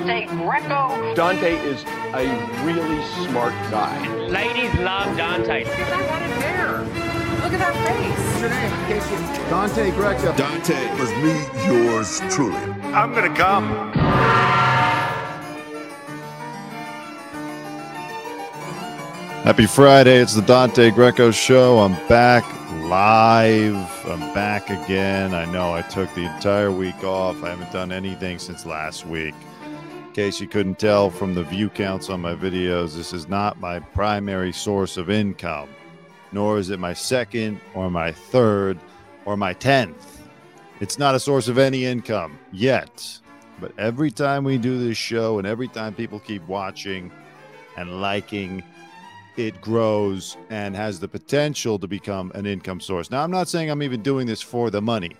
Dante 0.00 0.26
Greco. 0.28 1.14
Dante 1.14 1.56
is 1.56 1.84
a 2.14 2.24
really 2.64 3.04
smart 3.26 3.52
guy. 3.70 4.08
Ladies 4.28 4.72
love 4.80 5.14
Dante. 5.14 5.64
Because 5.64 5.92
I 5.92 6.06
want 6.08 6.24
it 6.24 6.40
there. 6.40 6.78
Look 7.42 7.52
at 7.52 7.58
that 7.58 7.74
face. 7.86 8.16
What's 8.26 8.40
your 8.40 8.48
name, 8.48 8.70
Casey? 8.86 9.50
Dante 9.50 9.90
Greco. 9.90 10.34
Dante 10.38 10.98
was 10.98 11.10
me, 11.22 11.36
yours 11.66 12.20
truly. 12.34 12.56
I'm 12.94 13.12
gonna 13.12 13.36
come. 13.36 13.92
Happy 19.44 19.66
Friday. 19.66 20.22
It's 20.22 20.34
the 20.34 20.40
Dante 20.40 20.90
Greco 20.92 21.30
Show. 21.30 21.78
I'm 21.78 21.92
back 22.08 22.44
live. 22.84 24.06
I'm 24.06 24.32
back 24.32 24.70
again. 24.70 25.34
I 25.34 25.44
know 25.44 25.74
I 25.74 25.82
took 25.82 26.12
the 26.14 26.24
entire 26.24 26.72
week 26.72 27.04
off. 27.04 27.44
I 27.44 27.50
haven't 27.50 27.70
done 27.70 27.92
anything 27.92 28.38
since 28.38 28.64
last 28.64 29.04
week. 29.06 29.34
In 30.10 30.14
case 30.14 30.40
you 30.40 30.48
couldn't 30.48 30.80
tell 30.80 31.08
from 31.08 31.34
the 31.34 31.44
view 31.44 31.70
counts 31.70 32.10
on 32.10 32.20
my 32.20 32.34
videos, 32.34 32.96
this 32.96 33.12
is 33.12 33.28
not 33.28 33.60
my 33.60 33.78
primary 33.78 34.50
source 34.52 34.96
of 34.96 35.08
income, 35.08 35.68
nor 36.32 36.58
is 36.58 36.70
it 36.70 36.80
my 36.80 36.92
second 36.92 37.60
or 37.74 37.92
my 37.92 38.10
third 38.10 38.76
or 39.24 39.36
my 39.36 39.52
tenth. 39.52 40.28
It's 40.80 40.98
not 40.98 41.14
a 41.14 41.20
source 41.20 41.46
of 41.46 41.58
any 41.58 41.84
income 41.84 42.40
yet. 42.50 43.20
But 43.60 43.72
every 43.78 44.10
time 44.10 44.42
we 44.42 44.58
do 44.58 44.84
this 44.84 44.98
show 44.98 45.38
and 45.38 45.46
every 45.46 45.68
time 45.68 45.94
people 45.94 46.18
keep 46.18 46.44
watching 46.48 47.12
and 47.76 48.00
liking, 48.00 48.64
it 49.36 49.60
grows 49.60 50.36
and 50.50 50.74
has 50.74 50.98
the 50.98 51.06
potential 51.06 51.78
to 51.78 51.86
become 51.86 52.32
an 52.34 52.46
income 52.46 52.80
source. 52.80 53.12
Now, 53.12 53.22
I'm 53.22 53.30
not 53.30 53.46
saying 53.46 53.70
I'm 53.70 53.84
even 53.84 54.02
doing 54.02 54.26
this 54.26 54.42
for 54.42 54.70
the 54.70 54.82
money. 54.82 55.12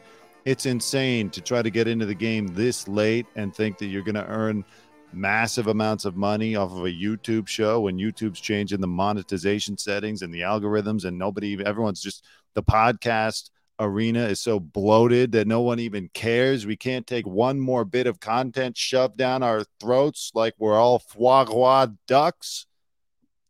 It's 0.47 0.67
insane 0.67 1.29
to 1.31 1.41
try 1.41 1.61
to 1.63 1.71
get 1.71 1.87
into 1.87 2.07
the 2.07 2.15
game 2.15 2.49
this 2.49 2.89
late 2.89 3.27
and 3.37 3.55
think 3.55 3.79
that 3.79 3.87
you're 3.87 4.03
going 4.03 4.15
to 4.15 4.27
earn 4.27 4.65
massive 5.13 5.67
amounts 5.67 6.05
of 6.05 6.17
money 6.17 6.57
off 6.57 6.73
of 6.73 6.85
a 6.85 6.91
YouTube 6.91 7.49
show 7.49 7.81
when 7.81 7.99
YouTube's 7.99 8.41
changing 8.41 8.81
the 8.81 8.87
monetization 8.87 9.77
settings 9.77 10.23
and 10.23 10.33
the 10.33 10.41
algorithms, 10.41 11.05
and 11.05 11.19
nobody, 11.19 11.65
everyone's 11.65 12.01
just 12.01 12.25
the 12.55 12.63
podcast 12.63 13.51
arena 13.81 14.25
is 14.27 14.41
so 14.41 14.61
bloated 14.61 15.33
that 15.33 15.47
no 15.47 15.63
one 15.63 15.81
even 15.81 16.11
cares. 16.13 16.67
We 16.67 16.77
can't 16.77 17.07
take 17.07 17.27
one 17.27 17.59
more 17.59 17.85
bit 17.85 18.07
of 18.07 18.21
content 18.21 18.77
shoved 18.77 19.17
down 19.17 19.43
our 19.43 19.65
throats 19.81 20.31
like 20.35 20.55
we're 20.59 20.79
all 20.79 20.99
foie 20.99 21.45
gras 21.45 21.89
ducks. 22.07 22.67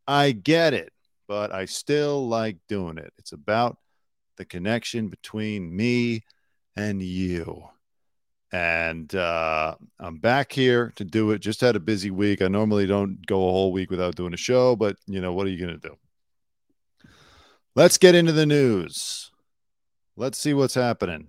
I 0.07 0.33
get 0.33 0.73
it, 0.73 0.93
but 1.27 1.53
I 1.53 1.65
still 1.65 2.29
like 2.29 2.59
doing 2.69 2.97
it. 2.99 3.13
It's 3.19 3.33
about 3.33 3.79
the 4.37 4.45
connection 4.45 5.09
between 5.09 5.75
me 5.75 6.23
and 6.77 7.03
you. 7.03 7.65
And 8.53 9.15
uh, 9.15 9.77
I'm 10.01 10.19
back 10.19 10.53
here 10.53 10.93
to 10.97 11.05
do 11.05 11.31
it. 11.31 11.39
Just 11.39 11.61
had 11.61 11.77
a 11.77 11.81
busy 11.81 12.11
week. 12.11 12.43
I 12.43 12.49
normally 12.49 12.87
don't 12.87 13.25
go 13.27 13.37
a 13.37 13.53
whole 13.53 13.73
week 13.73 13.91
without 13.91 14.17
doing 14.17 14.35
a 14.35 14.39
show, 14.39 14.75
but 14.75 14.97
you 15.07 15.21
know, 15.21 15.33
what 15.33 15.47
are 15.47 15.51
you 15.51 15.65
going 15.65 15.79
to 15.79 15.89
do? 15.89 15.97
Let's 17.77 17.99
get 17.99 18.17
into 18.17 18.33
the 18.33 18.47
news. 18.47 19.31
Let's 20.17 20.39
see 20.39 20.53
what's 20.53 20.75
happening. 20.75 21.29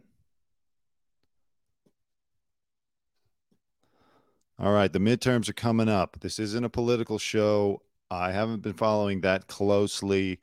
All 4.58 4.74
right, 4.74 4.92
the 4.92 5.00
midterms 5.00 5.50
are 5.50 5.54
coming 5.54 5.90
up. 5.90 6.20
This 6.20 6.38
isn't 6.38 6.64
a 6.64 6.70
political 6.70 7.18
show. 7.18 7.82
I 8.12 8.32
haven't 8.32 8.62
been 8.62 8.74
following 8.74 9.22
that 9.22 9.48
closely, 9.48 10.40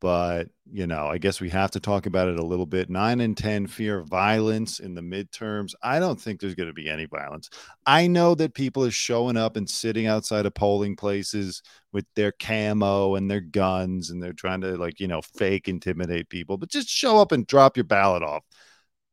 but 0.00 0.48
you 0.72 0.86
know, 0.86 1.06
I 1.06 1.18
guess 1.18 1.40
we 1.40 1.50
have 1.50 1.72
to 1.72 1.80
talk 1.80 2.06
about 2.06 2.28
it 2.28 2.38
a 2.38 2.44
little 2.44 2.66
bit. 2.66 2.90
Nine 2.90 3.20
and 3.20 3.36
10 3.36 3.66
fear 3.66 4.02
violence 4.02 4.78
in 4.78 4.94
the 4.94 5.00
midterms. 5.00 5.74
I 5.82 5.98
don't 5.98 6.20
think 6.20 6.40
there's 6.40 6.54
going 6.54 6.68
to 6.68 6.74
be 6.74 6.88
any 6.88 7.06
violence. 7.06 7.50
I 7.86 8.06
know 8.06 8.34
that 8.36 8.54
people 8.54 8.84
are 8.84 8.90
showing 8.90 9.36
up 9.36 9.56
and 9.56 9.68
sitting 9.68 10.06
outside 10.06 10.46
of 10.46 10.54
polling 10.54 10.96
places 10.96 11.62
with 11.92 12.06
their 12.14 12.32
camo 12.32 13.16
and 13.16 13.30
their 13.30 13.40
guns 13.40 14.10
and 14.10 14.22
they're 14.22 14.32
trying 14.32 14.60
to, 14.60 14.76
like, 14.76 15.00
you 15.00 15.08
know, 15.08 15.22
fake 15.22 15.68
intimidate 15.68 16.28
people, 16.28 16.56
but 16.56 16.70
just 16.70 16.88
show 16.88 17.18
up 17.18 17.32
and 17.32 17.46
drop 17.46 17.76
your 17.76 17.84
ballot 17.84 18.22
off. 18.22 18.44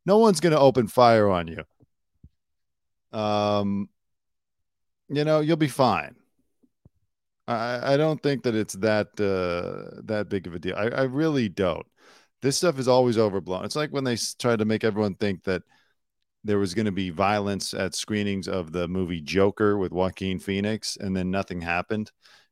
No 0.06 0.20
one's 0.20 0.40
going 0.40 0.54
to 0.54 0.60
open 0.60 0.88
fire 0.88 1.28
on 1.28 1.48
you. 1.48 1.64
Um, 3.18 3.90
you 5.10 5.24
know, 5.24 5.40
you'll 5.40 5.58
be 5.58 5.68
fine. 5.68 6.16
I, 7.48 7.94
I 7.94 7.98
don't 7.98 8.22
think 8.22 8.44
that 8.44 8.56
it's 8.56 8.74
that 8.76 9.08
uh, 9.20 10.02
that 10.04 10.30
big 10.30 10.48
of 10.48 10.54
a 10.54 10.60
deal. 10.60 10.76
I, 10.76 10.88
I 10.90 11.04
really 11.04 11.50
don't. 11.50 11.86
This 12.42 12.58
stuff 12.58 12.78
is 12.78 12.88
always 12.88 13.18
overblown. 13.18 13.66
It's 13.66 13.76
like 13.76 13.92
when 13.92 14.04
they 14.04 14.18
tried 14.40 14.60
to 14.60 14.66
make 14.66 14.84
everyone 14.84 15.16
think 15.16 15.44
that 15.46 15.64
there 16.44 16.60
was 16.60 16.74
going 16.74 16.86
to 16.86 16.92
be 16.92 17.10
violence 17.10 17.74
at 17.74 17.96
screenings 17.96 18.48
of 18.48 18.72
the 18.72 18.88
movie 18.88 19.22
Joker 19.22 19.78
with 19.78 19.92
Joaquin 19.92 20.40
Phoenix, 20.40 20.98
and 21.00 21.16
then 21.16 21.32
nothing 21.32 21.62
happened. 21.62 22.12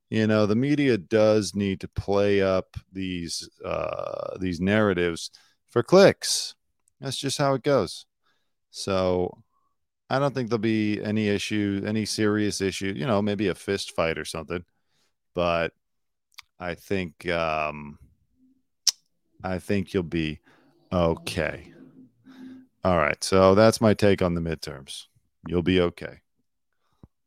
You 0.09 0.28
know, 0.28 0.45
the 0.45 0.56
media 0.56 0.97
does 0.97 1.56
need 1.56 1.81
to 1.81 1.88
play 1.89 2.41
up 2.41 2.77
these 2.91 3.50
uh, 3.66 4.38
these 4.39 4.62
narratives 4.62 5.31
for 5.67 5.83
clicks. 5.83 6.56
That's 7.01 7.17
just 7.17 7.38
how 7.38 7.53
it 7.53 7.63
goes. 7.63 8.06
So 8.72 9.44
I 10.09 10.19
don't 10.19 10.33
think 10.33 10.50
there'll 10.50 10.59
be 10.59 11.01
any 11.03 11.27
issue, 11.27 11.83
any 11.85 12.06
serious 12.06 12.62
issue. 12.62 12.94
You 12.95 13.07
know, 13.07 13.22
maybe 13.22 13.50
a 13.50 13.56
fist 13.56 13.91
fight 13.91 14.17
or 14.17 14.25
something 14.25 14.63
but 15.35 15.73
I 16.59 16.73
think 16.73 17.29
um, 17.29 18.00
I 19.44 19.59
think 19.59 19.94
you'll 19.94 20.03
be 20.03 20.40
okay. 20.91 21.72
All 22.84 22.97
right, 22.97 23.23
so 23.23 23.53
that's 23.53 23.81
my 23.81 23.94
take 23.94 24.22
on 24.22 24.34
the 24.34 24.41
midterms. 24.41 25.06
You'll 25.47 25.62
be 25.62 25.81
okay. 25.81 26.22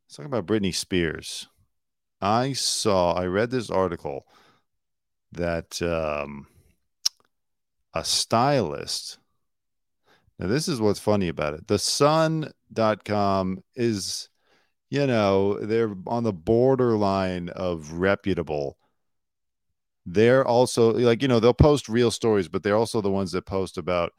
Let's 0.05 0.15
talk 0.15 0.25
about 0.25 0.45
Britney 0.45 0.73
Spears. 0.73 1.47
I 2.21 2.53
saw, 2.53 3.13
I 3.13 3.25
read 3.25 3.51
this 3.51 3.69
article 3.69 4.25
that 5.31 5.81
um, 5.81 6.47
a 7.93 8.03
stylist. 8.03 9.19
Now, 10.37 10.47
this 10.47 10.67
is 10.67 10.81
what's 10.81 10.99
funny 10.99 11.27
about 11.27 11.53
it. 11.53 11.67
The 11.67 11.79
Sun.com 11.79 13.63
is 13.75 14.29
you 14.89 15.05
know, 15.05 15.59
they're 15.59 15.95
on 16.07 16.23
the 16.23 16.33
borderline 16.33 17.49
of 17.49 17.93
reputable. 17.93 18.77
They're 20.05 20.45
also 20.45 20.93
like, 20.93 21.21
you 21.21 21.27
know, 21.27 21.39
they'll 21.39 21.53
post 21.53 21.87
real 21.89 22.09
stories, 22.11 22.47
but 22.47 22.63
they're 22.63 22.75
also 22.75 23.01
the 23.01 23.11
ones 23.11 23.31
that 23.33 23.45
post 23.45 23.77
about 23.77 24.13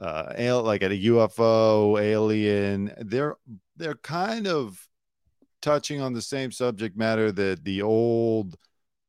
uh 0.00 0.32
like 0.62 0.82
at 0.82 0.92
a 0.92 0.96
UFO, 0.96 1.98
alien. 1.98 2.92
They're 2.98 3.36
they're 3.76 3.94
kind 3.94 4.46
of 4.46 4.86
touching 5.62 6.00
on 6.00 6.12
the 6.12 6.22
same 6.22 6.52
subject 6.52 6.96
matter 6.96 7.32
that 7.32 7.64
the 7.64 7.82
old 7.82 8.56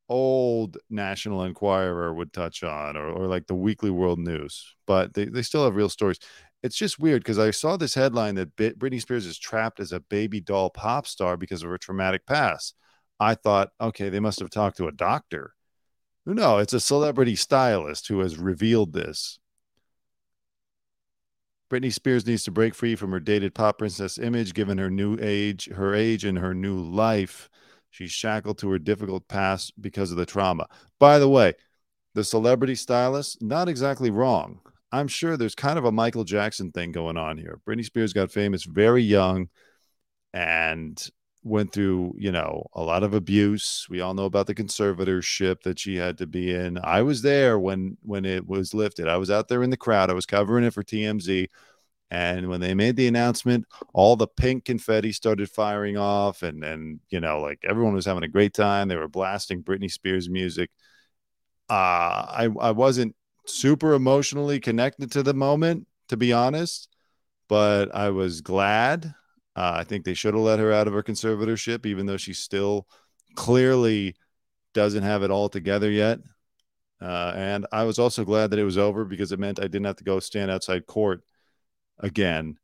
old 0.10 0.78
National 0.90 1.44
Enquirer 1.44 2.14
would 2.14 2.32
touch 2.34 2.64
on, 2.64 2.96
or, 2.96 3.08
or 3.10 3.28
like 3.28 3.48
the 3.48 3.56
Weekly 3.56 3.90
World 3.90 4.20
News, 4.20 4.76
but 4.86 5.14
they, 5.14 5.26
they 5.26 5.42
still 5.42 5.64
have 5.66 5.76
real 5.76 5.90
stories 5.90 6.20
it's 6.64 6.78
just 6.78 6.98
weird 6.98 7.22
because 7.22 7.38
I 7.38 7.52
saw 7.52 7.76
this 7.76 7.94
headline 7.94 8.36
that 8.36 8.56
Britney 8.56 9.02
Spears 9.02 9.26
is 9.26 9.38
trapped 9.38 9.82
as 9.82 9.92
a 9.92 10.00
baby 10.00 10.40
doll 10.40 10.70
pop 10.70 11.06
star 11.06 11.36
because 11.36 11.62
of 11.62 11.70
her 11.70 11.78
traumatic 11.78 12.26
past. 12.26 12.74
I 13.20 13.36
thought, 13.36 13.72
okay, 13.80 14.10
they 14.10 14.22
must 14.22 14.40
have 14.40 14.50
talked 14.50 14.78
to 14.78 14.88
a 14.88 14.92
doctor. 14.92 15.54
No, 16.26 16.58
it's 16.58 16.74
a 16.74 16.80
celebrity 16.80 17.36
stylist 17.36 18.08
who 18.08 18.22
has 18.22 18.38
revealed 18.38 18.94
this. 18.94 19.40
Britney 21.70 21.92
Spears 21.92 22.26
needs 22.26 22.44
to 22.46 22.52
break 22.52 22.76
free 22.76 22.96
from 22.96 23.12
her 23.12 23.20
dated 23.20 23.54
pop 23.54 23.80
princess 23.80 24.18
image 24.18 24.54
given 24.54 24.78
her 24.78 24.90
new 24.90 25.18
age, 25.20 25.70
her 25.70 25.94
age 25.94 26.24
and 26.24 26.38
her 26.38 26.54
new 26.54 26.80
life. 26.80 27.50
She's 27.90 28.12
shackled 28.12 28.58
to 28.60 28.70
her 28.72 28.80
difficult 28.80 29.28
past 29.28 29.74
because 29.82 30.12
of 30.12 30.18
the 30.18 30.26
trauma. 30.26 30.68
By 31.00 31.20
the 31.20 31.30
way, 31.30 31.54
the 32.14 32.24
celebrity 32.24 32.76
stylist, 32.76 33.42
not 33.42 33.68
exactly 33.68 34.10
wrong. 34.10 34.62
I'm 34.94 35.08
sure 35.08 35.36
there's 35.36 35.56
kind 35.56 35.80
of 35.80 35.86
a 35.86 35.92
Michael 35.92 36.24
Jackson 36.24 36.72
thing 36.72 36.92
going 36.92 37.18
on 37.18 37.40
here. 37.40 37.60
Britney 37.68 37.84
Spears 37.84 38.14
got 38.14 38.32
famous 38.32 38.64
very 38.64 39.02
young 39.02 39.50
and 40.34 41.10
went 41.44 41.74
through, 41.74 42.14
you 42.20 42.32
know, 42.32 42.68
a 42.74 42.82
lot 42.84 43.02
of 43.02 43.16
abuse. 43.16 43.88
We 43.90 44.02
all 44.02 44.14
know 44.14 44.26
about 44.26 44.46
the 44.46 44.54
conservatorship 44.54 45.64
that 45.64 45.80
she 45.80 45.96
had 45.96 46.20
to 46.20 46.28
be 46.28 46.54
in. 46.54 46.78
I 46.84 47.02
was 47.02 47.24
there 47.24 47.58
when 47.58 47.98
when 48.04 48.24
it 48.24 48.48
was 48.48 48.76
lifted. 48.76 49.08
I 49.08 49.18
was 49.18 49.32
out 49.32 49.48
there 49.48 49.64
in 49.64 49.72
the 49.72 49.78
crowd. 49.78 50.12
I 50.12 50.14
was 50.14 50.28
covering 50.28 50.64
it 50.64 50.76
for 50.76 50.84
TMZ. 50.84 51.48
And 52.12 52.48
when 52.48 52.62
they 52.62 52.76
made 52.76 52.96
the 52.96 53.08
announcement, 53.08 53.66
all 53.94 54.16
the 54.16 54.28
pink 54.28 54.66
confetti 54.66 55.12
started 55.12 55.50
firing 55.50 55.98
off, 55.98 56.44
and 56.44 56.64
and 56.64 57.00
you 57.10 57.20
know, 57.20 57.42
like 57.42 57.60
everyone 57.64 57.96
was 57.96 58.06
having 58.06 58.24
a 58.24 58.28
great 58.28 58.54
time. 58.54 58.88
They 58.88 58.96
were 58.96 59.08
blasting 59.08 59.64
Britney 59.64 59.92
Spears 59.92 60.30
music. 60.30 60.70
Uh, 61.68 61.74
I 61.74 62.50
I 62.62 62.72
wasn't 62.72 63.16
super 63.46 63.94
emotionally 63.94 64.60
connected 64.60 65.12
to 65.12 65.24
the 65.24 65.34
moment, 65.34 65.88
to 66.10 66.18
be 66.18 66.34
honest, 66.34 66.90
but 67.48 67.94
I 67.94 68.10
was 68.10 68.42
glad. 68.42 69.06
Uh, 69.56 69.74
I 69.76 69.84
think 69.84 70.06
they 70.06 70.14
should 70.14 70.34
have 70.34 70.44
let 70.44 70.60
her 70.60 70.72
out 70.72 70.88
of 70.88 70.94
her 70.94 71.04
conservatorship, 71.04 71.86
even 71.86 72.06
though 72.06 72.18
she 72.18 72.34
still 72.34 72.88
clearly 73.36 74.16
doesn't 74.74 75.04
have 75.04 75.24
it 75.24 75.32
all 75.32 75.50
together 75.50 75.90
yet. 75.90 76.20
Uh, 77.02 77.34
and 77.36 77.68
I 77.72 77.84
was 77.84 78.00
also 78.00 78.24
glad 78.24 78.52
that 78.52 78.60
it 78.60 78.64
was 78.64 78.78
over 78.78 79.06
because 79.06 79.32
it 79.32 79.40
meant 79.40 79.60
I 79.60 79.64
didn't 79.64 79.86
have 79.86 79.98
to 79.98 80.04
go 80.04 80.20
stand 80.20 80.50
outside 80.50 80.86
court 80.86 81.22
again 82.00 82.58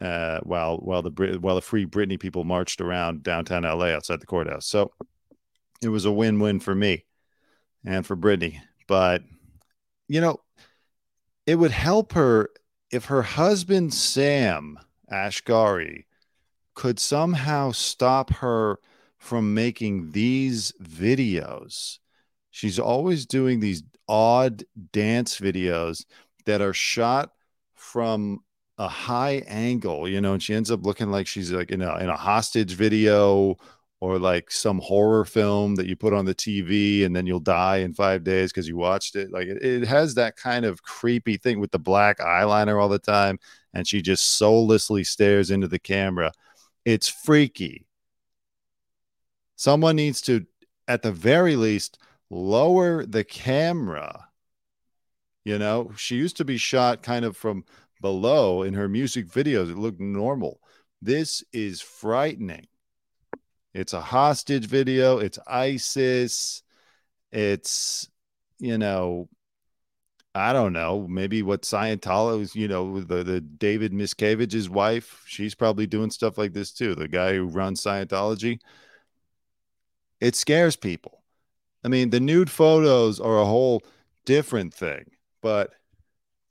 uh, 0.00 0.40
while 0.42 0.78
while 0.78 1.02
the 1.02 1.38
while 1.40 1.54
the 1.54 1.62
Free 1.62 1.86
Britney 1.86 2.18
people 2.18 2.44
marched 2.44 2.80
around 2.80 3.22
downtown 3.22 3.62
LA 3.62 3.86
outside 3.86 4.20
the 4.20 4.26
courthouse. 4.26 4.66
So 4.66 4.92
it 5.82 5.88
was 5.88 6.04
a 6.04 6.12
win 6.12 6.40
win 6.40 6.60
for 6.60 6.74
me 6.74 7.06
and 7.84 8.06
for 8.06 8.16
Britney. 8.16 8.60
But 8.86 9.22
you 10.10 10.20
know, 10.20 10.40
it 11.46 11.54
would 11.54 11.70
help 11.70 12.14
her 12.14 12.50
if 12.90 13.04
her 13.04 13.22
husband 13.22 13.94
Sam 13.94 14.76
Asghari 15.10 16.06
could 16.74 16.98
somehow 16.98 17.70
stop 17.70 18.30
her 18.34 18.80
from 19.18 19.54
making 19.54 20.10
these 20.10 20.72
videos. 20.82 21.98
She's 22.50 22.80
always 22.80 23.24
doing 23.24 23.60
these 23.60 23.84
odd 24.08 24.64
dance 24.92 25.38
videos 25.38 26.04
that 26.44 26.60
are 26.60 26.74
shot 26.74 27.30
from 27.74 28.40
a 28.78 28.88
high 28.88 29.44
angle, 29.46 30.08
you 30.08 30.20
know, 30.20 30.32
and 30.32 30.42
she 30.42 30.54
ends 30.54 30.72
up 30.72 30.84
looking 30.84 31.12
like 31.12 31.28
she's 31.28 31.52
like 31.52 31.70
in 31.70 31.82
a 31.82 31.96
in 31.98 32.08
a 32.08 32.16
hostage 32.16 32.72
video 32.72 33.56
or 34.00 34.18
like 34.18 34.50
some 34.50 34.78
horror 34.78 35.26
film 35.26 35.74
that 35.74 35.86
you 35.86 35.94
put 35.94 36.14
on 36.14 36.24
the 36.24 36.34
TV 36.34 37.04
and 37.04 37.14
then 37.14 37.26
you'll 37.26 37.38
die 37.38 37.78
in 37.78 37.92
five 37.92 38.24
days 38.24 38.50
because 38.50 38.66
you 38.66 38.76
watched 38.76 39.14
it. 39.14 39.30
Like 39.30 39.46
it, 39.46 39.62
it, 39.62 39.86
has 39.86 40.14
that 40.14 40.36
kind 40.36 40.64
of 40.64 40.82
creepy 40.82 41.36
thing 41.36 41.60
with 41.60 41.70
the 41.70 41.78
black 41.78 42.18
eyeliner 42.18 42.80
all 42.80 42.88
the 42.88 42.98
time. 42.98 43.38
And 43.74 43.86
she 43.86 44.00
just 44.00 44.38
soullessly 44.38 45.04
stares 45.04 45.50
into 45.50 45.68
the 45.68 45.78
camera. 45.78 46.32
It's 46.86 47.08
freaky. 47.08 47.86
Someone 49.56 49.96
needs 49.96 50.22
to, 50.22 50.46
at 50.88 51.02
the 51.02 51.12
very 51.12 51.54
least, 51.54 51.98
lower 52.30 53.04
the 53.04 53.22
camera. 53.22 54.28
You 55.44 55.58
know, 55.58 55.92
she 55.96 56.16
used 56.16 56.38
to 56.38 56.44
be 56.46 56.56
shot 56.56 57.02
kind 57.02 57.26
of 57.26 57.36
from 57.36 57.64
below 58.00 58.62
in 58.62 58.72
her 58.72 58.88
music 58.88 59.28
videos. 59.28 59.70
It 59.70 59.76
looked 59.76 60.00
normal. 60.00 60.60
This 61.02 61.44
is 61.52 61.82
frightening. 61.82 62.66
It's 63.72 63.92
a 63.92 64.00
hostage 64.00 64.66
video. 64.66 65.18
It's 65.18 65.38
ISIS. 65.46 66.62
It's, 67.32 68.08
you 68.58 68.78
know, 68.78 69.28
I 70.34 70.52
don't 70.52 70.72
know, 70.72 71.06
maybe 71.08 71.42
what 71.42 71.62
Scientology, 71.62 72.54
you 72.54 72.68
know, 72.68 73.00
the, 73.00 73.24
the 73.24 73.40
David 73.40 73.92
Miscavige's 73.92 74.70
wife, 74.70 75.24
she's 75.26 75.56
probably 75.56 75.86
doing 75.86 76.10
stuff 76.10 76.38
like 76.38 76.52
this 76.52 76.72
too. 76.72 76.94
The 76.94 77.08
guy 77.08 77.34
who 77.34 77.46
runs 77.46 77.82
Scientology. 77.82 78.60
It 80.20 80.36
scares 80.36 80.76
people. 80.76 81.22
I 81.82 81.88
mean, 81.88 82.10
the 82.10 82.20
nude 82.20 82.50
photos 82.50 83.18
are 83.18 83.40
a 83.40 83.44
whole 83.44 83.82
different 84.24 84.72
thing, 84.72 85.10
but 85.40 85.72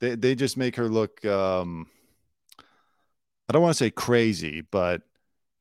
they, 0.00 0.14
they 0.14 0.34
just 0.34 0.56
make 0.56 0.76
her 0.76 0.88
look 0.88 1.24
um 1.24 1.86
I 3.48 3.52
don't 3.52 3.62
want 3.62 3.76
to 3.76 3.84
say 3.84 3.90
crazy, 3.90 4.60
but 4.60 5.02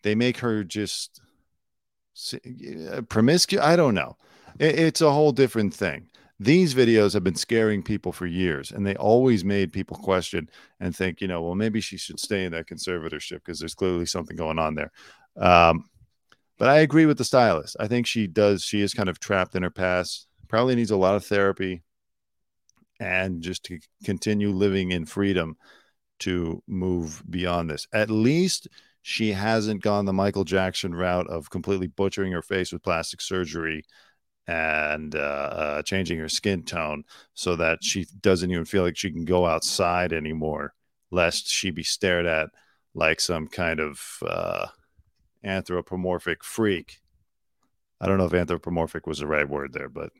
they 0.03 0.13
make 0.13 0.37
her 0.39 0.63
just 0.63 1.21
promiscuous. 3.09 3.65
I 3.65 3.75
don't 3.75 3.95
know. 3.95 4.17
It, 4.59 4.79
it's 4.79 5.01
a 5.01 5.11
whole 5.11 5.31
different 5.31 5.73
thing. 5.73 6.07
These 6.41 6.73
videos 6.73 7.13
have 7.13 7.23
been 7.23 7.35
scaring 7.35 7.83
people 7.83 8.13
for 8.13 8.25
years, 8.25 8.71
and 8.71 8.85
they 8.85 8.95
always 8.95 9.43
made 9.43 9.73
people 9.73 9.97
question 9.97 10.49
and 10.79 10.95
think, 10.95 11.19
you 11.19 11.27
know, 11.27 11.41
well, 11.41 11.55
maybe 11.55 11.81
she 11.81 11.97
should 11.97 12.19
stay 12.19 12.45
in 12.45 12.53
that 12.53 12.67
conservatorship 12.67 13.39
because 13.43 13.59
there's 13.59 13.75
clearly 13.75 14.05
something 14.05 14.37
going 14.37 14.57
on 14.57 14.75
there. 14.75 14.91
Um, 15.35 15.89
but 16.57 16.69
I 16.69 16.79
agree 16.79 17.05
with 17.05 17.17
the 17.17 17.25
stylist. 17.25 17.75
I 17.79 17.87
think 17.87 18.07
she 18.07 18.25
does. 18.27 18.63
She 18.63 18.81
is 18.81 18.93
kind 18.93 19.09
of 19.09 19.19
trapped 19.19 19.55
in 19.55 19.63
her 19.63 19.69
past. 19.69 20.27
Probably 20.47 20.75
needs 20.75 20.91
a 20.91 20.97
lot 20.97 21.15
of 21.15 21.25
therapy, 21.25 21.83
and 22.99 23.41
just 23.41 23.63
to 23.65 23.79
continue 24.03 24.51
living 24.51 24.91
in 24.91 25.05
freedom 25.05 25.57
to 26.19 26.63
move 26.67 27.21
beyond 27.29 27.69
this. 27.69 27.87
At 27.93 28.09
least 28.09 28.67
she 29.01 29.31
hasn't 29.31 29.81
gone 29.81 30.05
the 30.05 30.13
Michael 30.13 30.43
Jackson 30.43 30.93
route 30.93 31.27
of 31.27 31.49
completely 31.49 31.87
butchering 31.87 32.31
her 32.31 32.41
face 32.41 32.71
with 32.71 32.83
plastic 32.83 33.21
surgery 33.21 33.83
and 34.47 35.15
uh, 35.15 35.19
uh, 35.19 35.81
changing 35.83 36.19
her 36.19 36.29
skin 36.29 36.63
tone 36.63 37.03
so 37.33 37.55
that 37.55 37.83
she 37.83 38.07
doesn't 38.21 38.51
even 38.51 38.65
feel 38.65 38.83
like 38.83 38.97
she 38.97 39.11
can 39.11 39.25
go 39.25 39.45
outside 39.45 40.11
anymore, 40.11 40.73
lest 41.11 41.47
she 41.47 41.69
be 41.69 41.83
stared 41.83 42.25
at 42.25 42.49
like 42.95 43.19
some 43.19 43.47
kind 43.47 43.79
of 43.79 44.01
uh, 44.27 44.67
anthropomorphic 45.43 46.43
freak. 46.43 46.99
I 48.01 48.07
don't 48.07 48.17
know 48.17 48.25
if 48.25 48.33
anthropomorphic 48.33 49.05
was 49.05 49.19
the 49.19 49.27
right 49.27 49.47
word 49.47 49.73
there, 49.73 49.89
but 49.89 50.11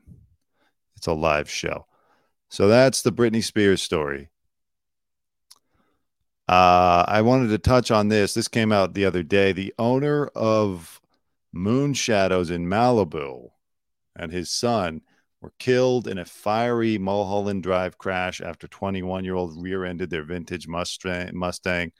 it's 0.96 1.06
a 1.06 1.12
live 1.12 1.50
show. 1.50 1.86
So 2.48 2.68
that's 2.68 3.02
the 3.02 3.12
Britney 3.12 3.42
Spears 3.42 3.82
story. 3.82 4.30
Uh, 6.50 7.04
I 7.06 7.22
wanted 7.22 7.50
to 7.50 7.58
touch 7.58 7.92
on 7.92 8.08
this. 8.08 8.34
This 8.34 8.48
came 8.48 8.72
out 8.72 8.94
the 8.94 9.04
other 9.04 9.22
day. 9.22 9.52
The 9.52 9.72
owner 9.78 10.26
of 10.34 11.00
Moon 11.52 11.94
Shadows 11.94 12.50
in 12.50 12.66
Malibu 12.66 13.50
and 14.16 14.32
his 14.32 14.50
son 14.50 15.02
were 15.40 15.52
killed 15.60 16.08
in 16.08 16.18
a 16.18 16.24
fiery 16.24 16.98
Mulholland 16.98 17.62
Drive 17.62 17.98
crash 17.98 18.40
after 18.40 18.66
21 18.66 19.24
year 19.24 19.36
old 19.36 19.62
rear 19.62 19.84
ended 19.84 20.10
their 20.10 20.24
vintage 20.24 20.66
Mustang, 20.66 21.30
Mustang. 21.38 21.92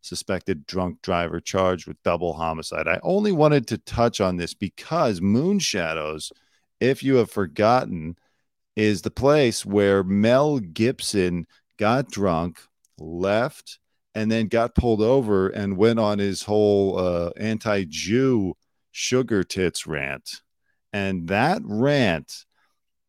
Suspected 0.00 0.64
drunk 0.64 1.02
driver 1.02 1.40
charged 1.40 1.88
with 1.88 2.00
double 2.04 2.34
homicide. 2.34 2.86
I 2.86 3.00
only 3.02 3.32
wanted 3.32 3.66
to 3.66 3.78
touch 3.78 4.20
on 4.20 4.36
this 4.36 4.54
because 4.54 5.20
Moon 5.20 5.58
Shadows, 5.58 6.30
if 6.78 7.02
you 7.02 7.16
have 7.16 7.32
forgotten, 7.32 8.16
is 8.76 9.02
the 9.02 9.10
place 9.10 9.66
where 9.66 10.04
Mel 10.04 10.60
Gibson 10.60 11.48
got 11.78 12.12
drunk, 12.12 12.60
left, 12.96 13.80
and 14.18 14.32
then 14.32 14.48
got 14.48 14.74
pulled 14.74 15.00
over 15.00 15.48
and 15.48 15.76
went 15.76 16.00
on 16.00 16.18
his 16.18 16.42
whole 16.42 16.98
uh, 16.98 17.30
anti-Jew 17.36 18.52
sugar 18.90 19.44
tits 19.44 19.86
rant. 19.86 20.42
And 20.92 21.28
that 21.28 21.62
rant, 21.64 22.44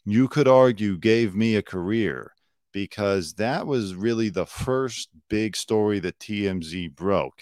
you 0.06 0.28
could 0.28 0.48
argue, 0.48 1.00
gave 1.00 1.34
me 1.34 1.56
a 1.56 1.64
career 1.64 2.34
because 2.72 3.34
that 3.34 3.66
was 3.66 3.96
really 3.96 4.30
the 4.30 4.46
first 4.46 5.10
big 5.32 5.56
story 5.56 5.98
that 5.98 6.20
TMZ 6.20 6.94
broke. 6.94 7.42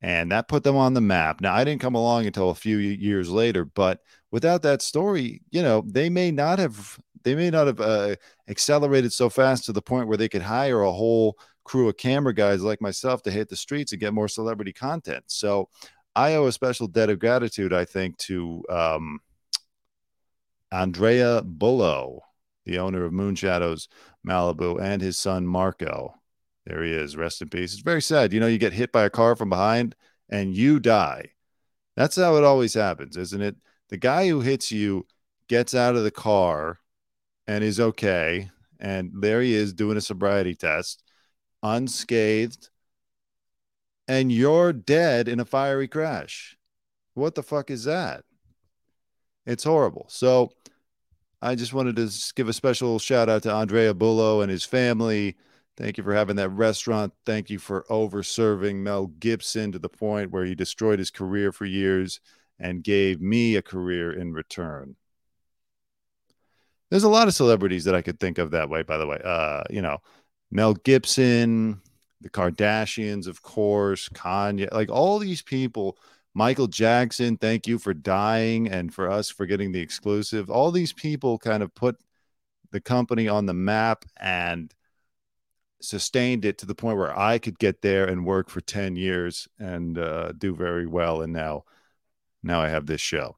And 0.00 0.32
that 0.32 0.48
put 0.48 0.64
them 0.64 0.76
on 0.76 0.94
the 0.94 1.02
map. 1.02 1.42
Now, 1.42 1.52
I 1.54 1.64
didn't 1.64 1.82
come 1.82 1.94
along 1.94 2.24
until 2.24 2.48
a 2.48 2.54
few 2.54 2.78
years 2.78 3.28
later, 3.28 3.66
but 3.66 4.00
without 4.30 4.62
that 4.62 4.80
story, 4.80 5.42
you 5.50 5.60
know, 5.60 5.84
they 5.86 6.08
may 6.08 6.30
not 6.30 6.58
have 6.58 6.98
they 7.22 7.34
may 7.34 7.50
not 7.50 7.66
have 7.66 7.80
uh, 7.82 8.16
accelerated 8.48 9.12
so 9.12 9.28
fast 9.28 9.66
to 9.66 9.74
the 9.74 9.82
point 9.82 10.08
where 10.08 10.16
they 10.16 10.30
could 10.30 10.40
hire 10.40 10.80
a 10.80 10.90
whole 10.90 11.36
crew 11.70 11.88
of 11.88 11.96
camera 11.96 12.34
guys 12.34 12.64
like 12.64 12.80
myself 12.80 13.22
to 13.22 13.30
hit 13.30 13.48
the 13.48 13.54
streets 13.54 13.92
and 13.92 14.00
get 14.00 14.12
more 14.12 14.26
celebrity 14.26 14.72
content. 14.72 15.22
So 15.28 15.68
I 16.16 16.34
owe 16.34 16.48
a 16.48 16.52
special 16.52 16.88
debt 16.88 17.10
of 17.10 17.20
gratitude, 17.20 17.72
I 17.72 17.84
think, 17.84 18.18
to 18.18 18.64
um, 18.68 19.20
Andrea 20.72 21.42
Bullo, 21.42 22.22
the 22.64 22.80
owner 22.80 23.04
of 23.04 23.12
Moon 23.12 23.36
Shadows 23.36 23.88
Malibu, 24.26 24.82
and 24.82 25.00
his 25.00 25.16
son 25.16 25.46
Marco. 25.46 26.12
There 26.66 26.82
he 26.82 26.90
is. 26.90 27.16
Rest 27.16 27.40
in 27.40 27.48
peace. 27.48 27.72
It's 27.72 27.82
very 27.82 28.02
sad. 28.02 28.32
You 28.32 28.40
know, 28.40 28.48
you 28.48 28.58
get 28.58 28.72
hit 28.72 28.90
by 28.90 29.04
a 29.04 29.10
car 29.10 29.36
from 29.36 29.48
behind 29.48 29.94
and 30.28 30.56
you 30.56 30.80
die. 30.80 31.34
That's 31.94 32.16
how 32.16 32.34
it 32.34 32.42
always 32.42 32.74
happens, 32.74 33.16
isn't 33.16 33.40
it? 33.40 33.54
The 33.90 33.96
guy 33.96 34.26
who 34.26 34.40
hits 34.40 34.72
you 34.72 35.06
gets 35.46 35.76
out 35.76 35.94
of 35.94 36.02
the 36.02 36.10
car 36.10 36.80
and 37.46 37.62
is 37.62 37.78
okay. 37.78 38.50
And 38.80 39.12
there 39.14 39.40
he 39.40 39.54
is 39.54 39.72
doing 39.72 39.96
a 39.96 40.00
sobriety 40.00 40.56
test 40.56 41.04
unscathed, 41.62 42.70
and 44.08 44.32
you're 44.32 44.72
dead 44.72 45.28
in 45.28 45.40
a 45.40 45.44
fiery 45.44 45.88
crash. 45.88 46.56
What 47.14 47.34
the 47.34 47.42
fuck 47.42 47.70
is 47.70 47.84
that? 47.84 48.24
It's 49.46 49.64
horrible. 49.64 50.06
So 50.08 50.52
I 51.42 51.54
just 51.54 51.72
wanted 51.72 51.96
to 51.96 52.10
give 52.34 52.48
a 52.48 52.52
special 52.52 52.98
shout 52.98 53.28
out 53.28 53.42
to 53.44 53.52
Andrea 53.52 53.94
Bullo 53.94 54.42
and 54.42 54.50
his 54.50 54.64
family. 54.64 55.36
Thank 55.76 55.96
you 55.96 56.04
for 56.04 56.14
having 56.14 56.36
that 56.36 56.50
restaurant. 56.50 57.14
Thank 57.24 57.48
you 57.48 57.58
for 57.58 57.86
overserving 57.88 58.76
Mel 58.76 59.06
Gibson 59.06 59.72
to 59.72 59.78
the 59.78 59.88
point 59.88 60.30
where 60.30 60.44
he 60.44 60.54
destroyed 60.54 60.98
his 60.98 61.10
career 61.10 61.52
for 61.52 61.64
years 61.64 62.20
and 62.58 62.84
gave 62.84 63.20
me 63.20 63.56
a 63.56 63.62
career 63.62 64.12
in 64.12 64.32
return. 64.32 64.96
There's 66.90 67.04
a 67.04 67.08
lot 67.08 67.28
of 67.28 67.34
celebrities 67.34 67.84
that 67.84 67.94
I 67.94 68.02
could 68.02 68.20
think 68.20 68.38
of 68.38 68.50
that 68.50 68.68
way, 68.68 68.82
by 68.82 68.98
the 68.98 69.06
way. 69.06 69.20
Uh, 69.24 69.62
you 69.70 69.80
know, 69.80 69.98
Mel 70.50 70.74
Gibson, 70.74 71.80
the 72.20 72.30
Kardashians, 72.30 73.26
of 73.26 73.42
course, 73.42 74.08
Kanye, 74.10 74.72
like 74.72 74.90
all 74.90 75.18
these 75.18 75.42
people. 75.42 75.96
Michael 76.34 76.68
Jackson, 76.68 77.36
thank 77.36 77.66
you 77.66 77.78
for 77.78 77.92
dying 77.92 78.68
and 78.68 78.94
for 78.94 79.10
us 79.10 79.30
for 79.30 79.46
getting 79.46 79.72
the 79.72 79.80
exclusive. 79.80 80.48
All 80.48 80.70
these 80.70 80.92
people 80.92 81.38
kind 81.38 81.62
of 81.62 81.74
put 81.74 81.96
the 82.70 82.80
company 82.80 83.26
on 83.26 83.46
the 83.46 83.54
map 83.54 84.04
and 84.16 84.72
sustained 85.80 86.44
it 86.44 86.58
to 86.58 86.66
the 86.66 86.74
point 86.74 86.98
where 86.98 87.16
I 87.18 87.38
could 87.38 87.58
get 87.58 87.82
there 87.82 88.06
and 88.06 88.24
work 88.24 88.48
for 88.48 88.60
10 88.60 88.96
years 88.96 89.48
and 89.58 89.98
uh, 89.98 90.32
do 90.32 90.54
very 90.54 90.86
well. 90.86 91.22
And 91.22 91.32
now, 91.32 91.64
now 92.42 92.60
I 92.60 92.68
have 92.68 92.86
this 92.86 93.00
show. 93.00 93.36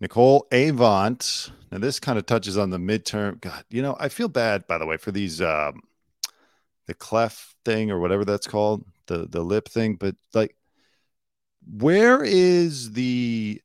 Nicole 0.00 0.46
Avant. 0.52 1.50
Now 1.70 1.78
this 1.78 2.00
kind 2.00 2.18
of 2.18 2.26
touches 2.26 2.56
on 2.56 2.70
the 2.70 2.78
midterm. 2.78 3.40
God, 3.40 3.64
you 3.70 3.82
know, 3.82 3.96
I 3.98 4.08
feel 4.08 4.28
bad 4.28 4.66
by 4.66 4.78
the 4.78 4.86
way 4.86 4.96
for 4.96 5.10
these 5.12 5.40
um, 5.40 5.80
the 6.86 6.94
clef 6.94 7.54
thing 7.64 7.90
or 7.90 7.98
whatever 7.98 8.24
that's 8.24 8.46
called, 8.46 8.84
the 9.06 9.26
the 9.28 9.42
lip 9.42 9.68
thing. 9.68 9.96
But 9.96 10.16
like, 10.34 10.56
where 11.66 12.22
is 12.24 12.92
the? 12.92 13.60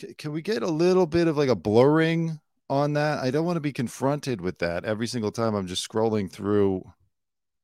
c- 0.00 0.14
Can 0.14 0.32
we 0.32 0.42
get 0.42 0.62
a 0.62 0.70
little 0.70 1.06
bit 1.06 1.28
of 1.28 1.36
like 1.36 1.48
a 1.48 1.56
blurring 1.56 2.40
on 2.68 2.94
that? 2.94 3.18
I 3.18 3.30
don't 3.30 3.44
want 3.46 3.56
to 3.56 3.60
be 3.60 3.72
confronted 3.72 4.40
with 4.40 4.58
that 4.58 4.84
every 4.84 5.06
single 5.06 5.32
time 5.32 5.54
I'm 5.54 5.66
just 5.66 5.88
scrolling 5.88 6.30
through 6.30 6.84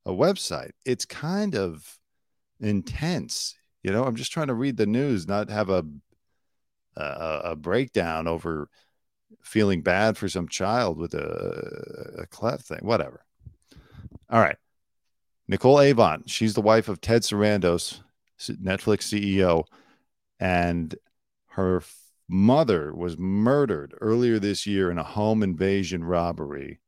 a 0.06 0.12
website. 0.12 0.72
It's 0.84 1.04
kind 1.04 1.54
of 1.56 1.98
intense, 2.60 3.54
you 3.82 3.92
know. 3.92 4.04
I'm 4.04 4.16
just 4.16 4.32
trying 4.32 4.48
to 4.48 4.54
read 4.54 4.76
the 4.76 4.86
news, 4.86 5.28
not 5.28 5.50
have 5.50 5.70
a 5.70 5.84
a, 6.96 7.40
a 7.44 7.56
breakdown 7.56 8.26
over 8.26 8.68
feeling 9.42 9.82
bad 9.82 10.16
for 10.16 10.28
some 10.28 10.48
child 10.48 10.98
with 10.98 11.14
a, 11.14 12.14
a 12.18 12.26
cleft 12.26 12.66
thing, 12.66 12.80
whatever. 12.82 13.24
All 14.30 14.40
right. 14.40 14.56
Nicole 15.48 15.80
Avant, 15.80 16.28
she's 16.28 16.54
the 16.54 16.60
wife 16.60 16.88
of 16.88 17.00
Ted 17.00 17.22
Sarandos, 17.22 18.00
Netflix 18.40 19.04
CEO, 19.04 19.64
and 20.40 20.94
her 21.50 21.82
mother 22.28 22.92
was 22.92 23.16
murdered 23.16 23.94
earlier 24.00 24.38
this 24.38 24.66
year 24.66 24.90
in 24.90 24.98
a 24.98 25.04
home 25.04 25.42
invasion 25.42 26.02
robbery. 26.02 26.80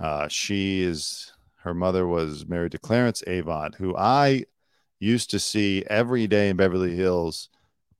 Uh, 0.00 0.26
she 0.28 0.82
is, 0.82 1.32
her 1.56 1.74
mother 1.74 2.06
was 2.06 2.46
married 2.46 2.72
to 2.72 2.78
Clarence 2.78 3.22
Avant, 3.26 3.74
who 3.74 3.94
I 3.94 4.44
used 4.98 5.30
to 5.30 5.38
see 5.38 5.84
every 5.88 6.26
day 6.26 6.48
in 6.48 6.56
Beverly 6.56 6.96
Hills 6.96 7.50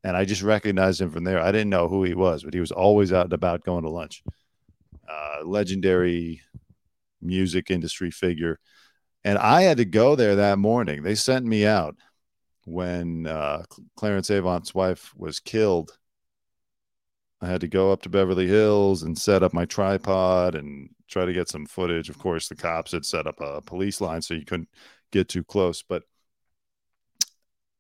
and 0.05 0.17
I 0.17 0.25
just 0.25 0.43
recognized 0.43 1.01
him 1.01 1.11
from 1.11 1.25
there. 1.25 1.41
I 1.41 1.53
didn't 1.53 1.71
know 1.71 1.89
who 1.89 2.05
he 2.05 2.15
was, 2.15 2.43
but 2.43 2.55
he 2.55 2.61
was 2.61 2.73
always 2.73 3.13
out 3.13 3.25
and 3.25 3.33
about 3.33 3.65
going 3.65 3.85
to 3.85 3.91
lunch. 3.91 4.23
Uh, 5.09 5.45
legendary 5.45 6.43
music 7.21 7.71
industry 7.71 8.11
figure. 8.11 8.59
And 9.25 9.39
I 9.39 9.63
had 9.63 9.77
to 9.77 9.85
go 9.85 10.17
there 10.17 10.37
that 10.37 10.59
morning. 10.59 11.03
They 11.03 11.15
sent 11.15 11.47
me 11.47 11.65
out 11.65 11.97
when 12.65 13.27
uh, 13.27 13.63
Clarence 13.97 14.31
Avant's 14.31 14.75
wife 14.75 15.13
was 15.17 15.39
killed. 15.41 15.97
I 17.41 17.47
had 17.47 17.61
to 17.63 17.69
go 17.69 17.93
up 17.93 18.03
to 18.03 18.09
Beverly 18.09 18.47
Hills 18.47 19.03
and 19.03 19.19
set 19.19 19.43
up 19.43 19.53
my 19.53 19.65
tripod 19.65 20.55
and 20.55 20.91
try 21.09 21.25
to 21.25 21.33
get 21.33 21.49
some 21.49 21.67
footage. 21.67 22.09
Of 22.09 22.19
course, 22.19 22.49
the 22.49 22.55
cops 22.55 22.93
had 22.93 23.05
set 23.05 23.27
up 23.27 23.41
a 23.41 23.61
police 23.61 24.01
line 24.01 24.23
so 24.23 24.35
you 24.35 24.45
couldn't 24.45 24.69
get 25.11 25.29
too 25.29 25.45
close. 25.45 25.83
But 25.83 26.05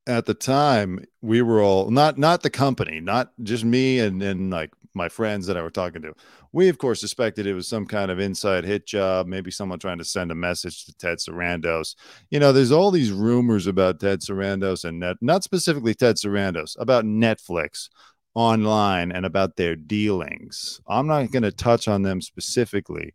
at 0.06 0.26
the 0.26 0.34
time 0.34 1.04
we 1.20 1.42
were 1.42 1.62
all 1.62 1.90
not 1.90 2.18
not 2.18 2.42
the 2.42 2.50
company 2.50 3.00
not 3.00 3.32
just 3.42 3.64
me 3.64 4.00
and 4.00 4.22
and 4.22 4.50
like 4.50 4.70
my 4.94 5.08
friends 5.08 5.46
that 5.46 5.56
i 5.56 5.62
were 5.62 5.70
talking 5.70 6.02
to. 6.02 6.12
We 6.52 6.68
of 6.68 6.76
course 6.76 7.00
suspected 7.00 7.46
it 7.46 7.54
was 7.54 7.66
some 7.66 7.86
kind 7.86 8.10
of 8.10 8.20
inside 8.20 8.64
hit 8.64 8.86
job 8.86 9.26
maybe 9.26 9.50
someone 9.50 9.78
trying 9.78 9.98
to 9.98 10.04
send 10.04 10.30
a 10.30 10.34
message 10.34 10.84
to 10.84 10.94
ted 10.94 11.18
sarandos. 11.18 11.94
You 12.30 12.40
know 12.40 12.52
there's 12.52 12.72
all 12.72 12.90
these 12.90 13.10
rumors 13.12 13.66
about 13.66 14.00
ted 14.00 14.20
sarandos 14.20 14.84
and 14.84 15.00
net 15.00 15.16
not 15.20 15.44
specifically 15.44 15.94
ted 15.94 16.16
sarandos 16.16 16.76
about 16.78 17.04
netflix 17.04 17.88
online 18.34 19.12
and 19.12 19.26
about 19.26 19.56
their 19.56 19.76
dealings. 19.76 20.80
I'm 20.88 21.06
not 21.06 21.30
going 21.30 21.42
to 21.42 21.52
touch 21.52 21.86
on 21.86 22.02
them 22.02 22.20
specifically 22.20 23.14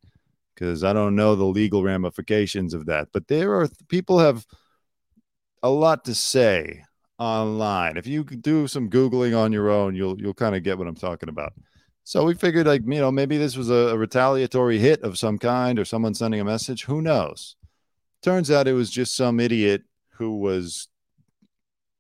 because 0.56 0.84
i 0.84 0.92
don't 0.94 1.16
know 1.16 1.36
the 1.36 1.46
legal 1.46 1.84
ramifications 1.84 2.74
of 2.74 2.88
that 2.88 3.08
but 3.14 3.28
there 3.28 3.54
are 3.54 3.68
people 3.90 4.18
have 4.18 4.46
a 5.64 5.70
lot 5.70 6.06
to 6.06 6.16
say 6.16 6.84
online. 7.20 7.98
If 7.98 8.08
you 8.08 8.24
do 8.24 8.68
some 8.68 8.90
googling 8.90 9.38
on 9.38 9.52
your 9.52 9.70
own, 9.70 9.96
you'll 9.96 10.20
you'll 10.20 10.34
kind 10.34 10.56
of 10.56 10.64
get 10.64 10.78
what 10.78 10.88
I'm 10.88 10.96
talking 10.96 11.30
about. 11.30 11.54
So 12.04 12.24
we 12.24 12.36
figured, 12.36 12.68
like 12.68 12.84
you 12.86 13.00
know, 13.00 13.12
maybe 13.12 13.38
this 13.38 13.58
was 13.58 13.70
a, 13.70 13.90
a, 13.90 13.98
retaliatory 13.98 14.80
hit 14.80 15.02
of 15.02 15.18
some 15.18 15.38
kind, 15.38 15.78
or 15.78 15.86
someone 15.86 16.14
sending 16.14 16.40
a 16.40 16.46
message. 16.46 16.86
Who 16.86 17.02
knows? 17.02 17.56
Turns 18.22 18.50
out 18.50 18.68
it 18.68 18.74
was 18.74 18.90
just 18.90 19.16
some 19.16 19.40
idiot 19.40 19.84
who 20.12 20.38
was 20.38 20.88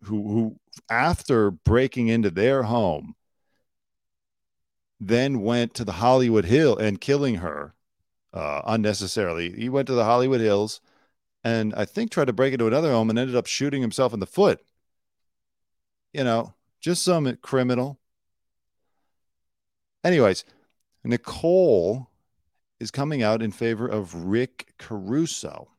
who 0.03 0.29
who 0.29 0.59
after 0.89 1.51
breaking 1.51 2.07
into 2.07 2.29
their 2.29 2.63
home, 2.63 3.15
then 4.99 5.41
went 5.41 5.73
to 5.73 5.83
the 5.83 5.93
Hollywood 5.93 6.45
Hill 6.45 6.77
and 6.77 7.01
killing 7.01 7.35
her 7.35 7.73
uh, 8.33 8.61
unnecessarily. 8.65 9.51
He 9.51 9.69
went 9.69 9.87
to 9.87 9.93
the 9.93 10.05
Hollywood 10.05 10.41
Hills 10.41 10.79
and 11.47 11.73
I 11.75 11.85
think 11.85 12.11
tried 12.11 12.25
to 12.25 12.33
break 12.33 12.51
into 12.51 12.67
another 12.67 12.91
home 12.91 13.09
and 13.09 13.17
ended 13.17 13.37
up 13.37 13.47
shooting 13.47 13.81
himself 13.81 14.13
in 14.13 14.19
the 14.19 14.25
foot. 14.25 14.59
You 16.11 16.25
know, 16.25 16.55
just 16.81 17.05
some 17.05 17.37
criminal. 17.41 17.99
Anyways, 20.03 20.43
Nicole 21.05 22.09
is 22.81 22.91
coming 22.91 23.23
out 23.23 23.41
in 23.41 23.51
favor 23.51 23.87
of 23.87 24.25
Rick 24.25 24.73
Caruso 24.77 25.69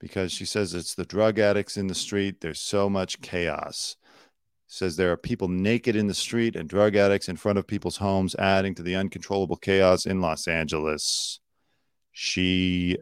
because 0.00 0.32
she 0.32 0.44
says 0.44 0.74
it's 0.74 0.96
the 0.96 1.04
drug 1.04 1.38
addicts 1.38 1.76
in 1.76 1.86
the 1.86 1.94
street. 1.94 2.40
There's 2.40 2.60
so 2.60 2.90
much 2.90 3.20
chaos. 3.20 3.94
Says 4.66 4.96
there 4.96 5.12
are 5.12 5.16
people 5.16 5.46
naked 5.46 5.94
in 5.94 6.08
the 6.08 6.14
street 6.14 6.56
and 6.56 6.68
drug 6.68 6.96
addicts 6.96 7.28
in 7.28 7.36
front 7.36 7.58
of 7.58 7.66
people's 7.68 7.98
homes, 7.98 8.34
adding 8.40 8.74
to 8.74 8.82
the 8.82 8.96
uncontrollable 8.96 9.56
chaos 9.56 10.04
in 10.04 10.20
Los 10.20 10.48
Angeles. 10.48 11.38
She 12.10 12.98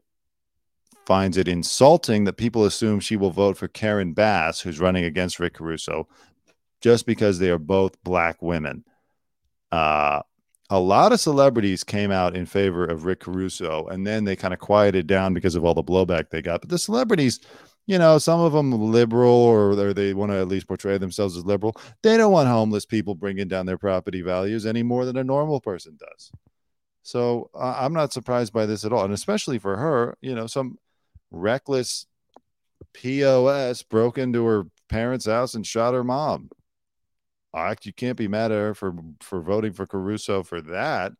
finds 1.09 1.39
it 1.39 1.49
insulting 1.49 2.25
that 2.25 2.35
people 2.35 2.67
assume 2.67 3.01
she 3.01 3.17
will 3.17 3.31
vote 3.31 3.57
for 3.57 3.67
Karen 3.67 4.13
Bass, 4.13 4.61
who's 4.61 4.79
running 4.79 5.05
against 5.05 5.41
Rick 5.41 5.55
Caruso, 5.55 6.07
just 6.83 7.07
because 7.07 7.39
they 7.39 7.49
are 7.49 7.59
both 7.59 8.01
black 8.05 8.43
women. 8.43 8.85
Uh, 9.73 10.21
a 10.69 10.79
lot 10.79 11.13
of 11.13 11.19
celebrities 11.19 11.83
came 11.83 12.11
out 12.11 12.37
in 12.37 12.45
favor 12.45 12.85
of 12.85 13.07
Rick 13.07 13.21
Caruso, 13.21 13.87
and 13.87 14.07
then 14.07 14.25
they 14.25 14.37
kind 14.37 14.53
of 14.53 14.61
quieted 14.61 15.07
down 15.07 15.33
because 15.33 15.55
of 15.55 15.65
all 15.65 15.73
the 15.73 15.83
blowback 15.83 16.29
they 16.29 16.43
got. 16.43 16.61
But 16.61 16.69
the 16.69 16.79
celebrities, 16.79 17.41
you 17.87 17.99
know, 17.99 18.19
some 18.19 18.41
of 18.41 18.53
them 18.53 18.71
liberal 18.71 19.33
or, 19.33 19.95
they 19.95 20.13
want 20.13 20.31
to 20.33 20.39
at 20.39 20.49
least 20.49 20.69
portray 20.69 20.99
themselves 20.99 21.39
as 21.39 21.47
liberal. 21.47 21.75
They 22.03 22.19
don't 22.19 22.33
want 22.33 22.51
homeless 22.51 22.85
people 22.85 23.15
bringing 23.15 23.49
down 23.49 23.65
their 23.65 23.79
property 23.79 24.21
values 24.21 24.67
any 24.67 24.83
more 24.83 25.07
than 25.07 25.17
a 25.17 25.25
normal 25.25 25.63
person 25.63 25.97
does. 25.99 26.31
So 27.03 27.49
uh, 27.55 27.77
I'm 27.79 27.95
not 27.95 28.13
surprised 28.13 28.53
by 28.53 28.67
this 28.67 28.85
at 28.85 28.93
all, 28.93 29.07
and 29.07 29.15
especially 29.15 29.59
for 29.59 29.79
her, 29.79 30.19
you 30.21 30.35
know, 30.35 30.47
some 30.47 30.77
reckless 31.31 32.07
POS 32.95 33.83
broke 33.83 34.19
into 34.19 34.45
her 34.45 34.65
parents' 34.89 35.27
house 35.27 35.55
and 35.55 35.67
shot 35.67 35.95
her 35.95 36.05
mom. 36.05 36.51
Act 37.55 37.87
you 37.87 37.93
can't 37.93 38.17
be 38.17 38.29
mad 38.29 38.53
at 38.53 38.59
her 38.59 38.75
for 38.75 38.95
for 39.21 39.41
voting 39.41 39.73
for 39.73 39.87
Caruso 39.87 40.43
for 40.43 40.61
that. 40.61 41.13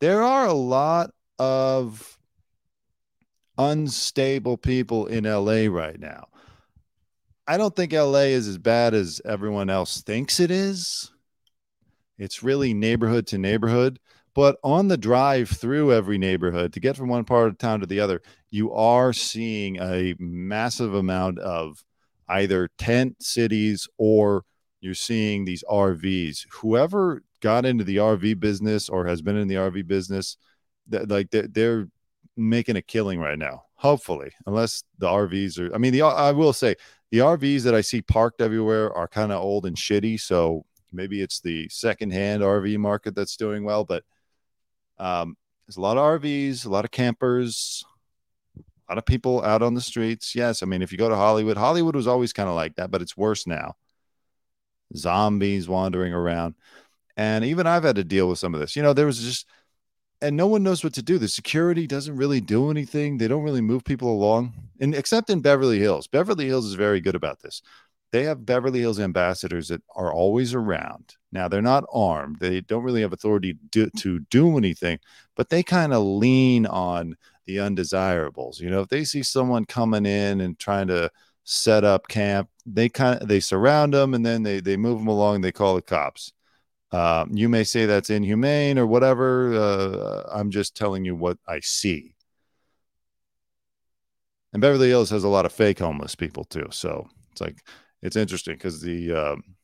There 0.00 0.22
are 0.22 0.46
a 0.46 0.52
lot 0.52 1.10
of 1.38 2.18
unstable 3.58 4.58
people 4.58 5.06
in 5.06 5.24
LA 5.24 5.66
right 5.68 5.98
now. 5.98 6.28
I 7.48 7.56
don't 7.56 7.74
think 7.74 7.92
LA 7.92 8.30
is 8.30 8.48
as 8.48 8.58
bad 8.58 8.92
as 8.94 9.20
everyone 9.24 9.70
else 9.70 10.02
thinks 10.02 10.40
it 10.40 10.50
is. 10.50 11.10
It's 12.18 12.42
really 12.42 12.74
neighborhood 12.74 13.26
to 13.28 13.38
neighborhood. 13.38 13.98
But 14.36 14.58
on 14.62 14.88
the 14.88 14.98
drive 14.98 15.48
through 15.48 15.94
every 15.94 16.18
neighborhood 16.18 16.74
to 16.74 16.80
get 16.80 16.94
from 16.94 17.08
one 17.08 17.24
part 17.24 17.48
of 17.48 17.56
town 17.56 17.80
to 17.80 17.86
the 17.86 18.00
other, 18.00 18.20
you 18.50 18.70
are 18.74 19.14
seeing 19.14 19.78
a 19.80 20.14
massive 20.18 20.92
amount 20.92 21.38
of 21.38 21.82
either 22.28 22.68
tent 22.76 23.16
cities 23.22 23.88
or 23.96 24.44
you're 24.82 24.92
seeing 24.92 25.46
these 25.46 25.64
RVs. 25.70 26.46
Whoever 26.52 27.22
got 27.40 27.64
into 27.64 27.82
the 27.82 27.96
RV 27.96 28.38
business 28.38 28.90
or 28.90 29.06
has 29.06 29.22
been 29.22 29.38
in 29.38 29.48
the 29.48 29.54
RV 29.54 29.86
business, 29.86 30.36
that 30.88 31.08
like 31.08 31.30
they're, 31.30 31.48
they're 31.48 31.88
making 32.36 32.76
a 32.76 32.82
killing 32.82 33.18
right 33.18 33.38
now. 33.38 33.62
Hopefully, 33.76 34.32
unless 34.44 34.84
the 34.98 35.06
RVs 35.06 35.58
are. 35.58 35.74
I 35.74 35.78
mean, 35.78 35.94
the 35.94 36.02
I 36.02 36.32
will 36.32 36.52
say 36.52 36.74
the 37.10 37.18
RVs 37.18 37.62
that 37.62 37.74
I 37.74 37.80
see 37.80 38.02
parked 38.02 38.42
everywhere 38.42 38.92
are 38.92 39.08
kind 39.08 39.32
of 39.32 39.40
old 39.42 39.64
and 39.64 39.76
shitty. 39.76 40.20
So 40.20 40.66
maybe 40.92 41.22
it's 41.22 41.40
the 41.40 41.70
secondhand 41.70 42.42
RV 42.42 42.76
market 42.76 43.14
that's 43.14 43.36
doing 43.36 43.64
well, 43.64 43.84
but 43.84 44.04
um, 44.98 45.36
there's 45.66 45.76
a 45.76 45.80
lot 45.80 45.96
of 45.96 46.20
RVs, 46.20 46.64
a 46.64 46.68
lot 46.68 46.84
of 46.84 46.90
campers, 46.90 47.84
a 48.56 48.92
lot 48.92 48.98
of 48.98 49.06
people 49.06 49.42
out 49.42 49.62
on 49.62 49.74
the 49.74 49.80
streets. 49.80 50.34
Yes, 50.34 50.62
I 50.62 50.66
mean, 50.66 50.82
if 50.82 50.92
you 50.92 50.98
go 50.98 51.08
to 51.08 51.16
Hollywood, 51.16 51.56
Hollywood 51.56 51.96
was 51.96 52.06
always 52.06 52.32
kind 52.32 52.48
of 52.48 52.54
like 52.54 52.76
that, 52.76 52.90
but 52.90 53.02
it's 53.02 53.16
worse 53.16 53.46
now. 53.46 53.74
Zombies 54.94 55.68
wandering 55.68 56.12
around. 56.12 56.54
And 57.16 57.44
even 57.44 57.66
I've 57.66 57.82
had 57.82 57.96
to 57.96 58.04
deal 58.04 58.28
with 58.28 58.38
some 58.38 58.54
of 58.54 58.60
this. 58.60 58.76
You 58.76 58.82
know, 58.82 58.92
there 58.92 59.06
was 59.06 59.20
just, 59.20 59.46
and 60.20 60.36
no 60.36 60.46
one 60.46 60.62
knows 60.62 60.84
what 60.84 60.94
to 60.94 61.02
do. 61.02 61.18
The 61.18 61.28
security 61.28 61.86
doesn't 61.86 62.16
really 62.16 62.40
do 62.40 62.70
anything. 62.70 63.18
They 63.18 63.28
don't 63.28 63.42
really 63.42 63.60
move 63.60 63.84
people 63.84 64.10
along, 64.10 64.54
and 64.80 64.94
except 64.94 65.30
in 65.30 65.40
Beverly 65.40 65.78
Hills. 65.78 66.06
Beverly 66.06 66.46
Hills 66.46 66.66
is 66.66 66.74
very 66.74 67.00
good 67.00 67.14
about 67.14 67.40
this. 67.40 67.62
They 68.12 68.24
have 68.24 68.46
Beverly 68.46 68.80
Hills 68.80 69.00
ambassadors 69.00 69.68
that 69.68 69.82
are 69.94 70.12
always 70.12 70.54
around. 70.54 71.16
Now 71.36 71.48
they're 71.48 71.60
not 71.60 71.84
armed. 71.92 72.38
They 72.40 72.62
don't 72.62 72.82
really 72.82 73.02
have 73.02 73.12
authority 73.12 73.52
to 73.52 73.58
do, 73.70 73.90
to 73.98 74.20
do 74.30 74.56
anything, 74.56 74.98
but 75.34 75.50
they 75.50 75.62
kind 75.62 75.92
of 75.92 76.02
lean 76.02 76.64
on 76.64 77.14
the 77.44 77.60
undesirables. 77.60 78.58
You 78.58 78.70
know, 78.70 78.80
if 78.80 78.88
they 78.88 79.04
see 79.04 79.22
someone 79.22 79.66
coming 79.66 80.06
in 80.06 80.40
and 80.40 80.58
trying 80.58 80.86
to 80.88 81.10
set 81.44 81.84
up 81.84 82.08
camp, 82.08 82.48
they 82.64 82.88
kind 82.88 83.20
of 83.20 83.28
they 83.28 83.40
surround 83.40 83.92
them 83.92 84.14
and 84.14 84.24
then 84.24 84.44
they 84.44 84.60
they 84.60 84.78
move 84.78 84.98
them 84.98 85.08
along. 85.08 85.42
They 85.42 85.52
call 85.52 85.74
the 85.74 85.82
cops. 85.82 86.32
Um, 86.90 87.30
you 87.34 87.50
may 87.50 87.64
say 87.64 87.84
that's 87.84 88.08
inhumane 88.08 88.78
or 88.78 88.86
whatever. 88.86 89.54
Uh, 89.54 90.22
I'm 90.32 90.50
just 90.50 90.74
telling 90.74 91.04
you 91.04 91.14
what 91.14 91.36
I 91.46 91.60
see. 91.60 92.14
And 94.54 94.62
Beverly 94.62 94.88
Hills 94.88 95.10
has 95.10 95.24
a 95.24 95.28
lot 95.28 95.44
of 95.44 95.52
fake 95.52 95.80
homeless 95.80 96.14
people 96.14 96.44
too. 96.44 96.68
So 96.70 97.08
it's 97.30 97.42
like 97.42 97.58
it's 98.00 98.16
interesting 98.16 98.54
because 98.54 98.80
the 98.80 99.12
um, 99.12 99.55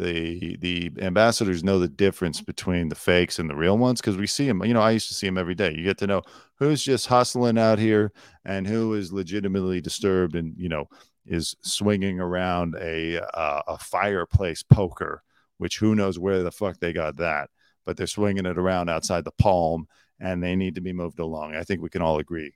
the 0.00 0.56
the 0.56 0.90
ambassadors 1.00 1.62
know 1.62 1.78
the 1.78 1.88
difference 1.88 2.40
between 2.40 2.88
the 2.88 2.94
fakes 2.94 3.38
and 3.38 3.50
the 3.50 3.54
real 3.54 3.76
ones 3.76 4.00
because 4.00 4.16
we 4.16 4.26
see 4.26 4.46
them. 4.46 4.64
You 4.64 4.74
know, 4.74 4.80
I 4.80 4.92
used 4.92 5.08
to 5.08 5.14
see 5.14 5.26
them 5.26 5.38
every 5.38 5.54
day. 5.54 5.74
You 5.74 5.84
get 5.84 5.98
to 5.98 6.06
know 6.06 6.22
who's 6.56 6.82
just 6.82 7.06
hustling 7.06 7.58
out 7.58 7.78
here 7.78 8.12
and 8.44 8.66
who 8.66 8.94
is 8.94 9.12
legitimately 9.12 9.80
disturbed 9.80 10.34
and 10.34 10.54
you 10.56 10.68
know 10.68 10.88
is 11.26 11.54
swinging 11.60 12.18
around 12.18 12.76
a 12.80 13.20
uh, 13.20 13.62
a 13.68 13.78
fireplace 13.78 14.62
poker, 14.62 15.22
which 15.58 15.78
who 15.78 15.94
knows 15.94 16.18
where 16.18 16.42
the 16.42 16.50
fuck 16.50 16.78
they 16.78 16.92
got 16.92 17.16
that, 17.16 17.50
but 17.84 17.96
they're 17.96 18.06
swinging 18.06 18.46
it 18.46 18.58
around 18.58 18.88
outside 18.88 19.24
the 19.24 19.32
palm 19.32 19.86
and 20.18 20.42
they 20.42 20.56
need 20.56 20.76
to 20.76 20.80
be 20.80 20.92
moved 20.92 21.18
along. 21.18 21.54
I 21.54 21.62
think 21.62 21.82
we 21.82 21.90
can 21.90 22.02
all 22.02 22.18
agree 22.18 22.54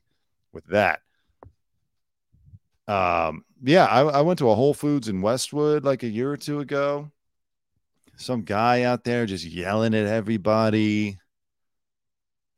with 0.52 0.64
that. 0.66 1.00
Um, 2.86 3.44
yeah, 3.62 3.86
I, 3.86 4.02
I 4.02 4.20
went 4.20 4.38
to 4.40 4.50
a 4.50 4.54
Whole 4.54 4.74
Foods 4.74 5.08
in 5.08 5.22
Westwood 5.22 5.84
like 5.84 6.02
a 6.02 6.08
year 6.08 6.30
or 6.30 6.36
two 6.36 6.60
ago 6.60 7.10
some 8.16 8.42
guy 8.42 8.82
out 8.82 9.04
there 9.04 9.26
just 9.26 9.44
yelling 9.44 9.94
at 9.94 10.06
everybody, 10.06 11.18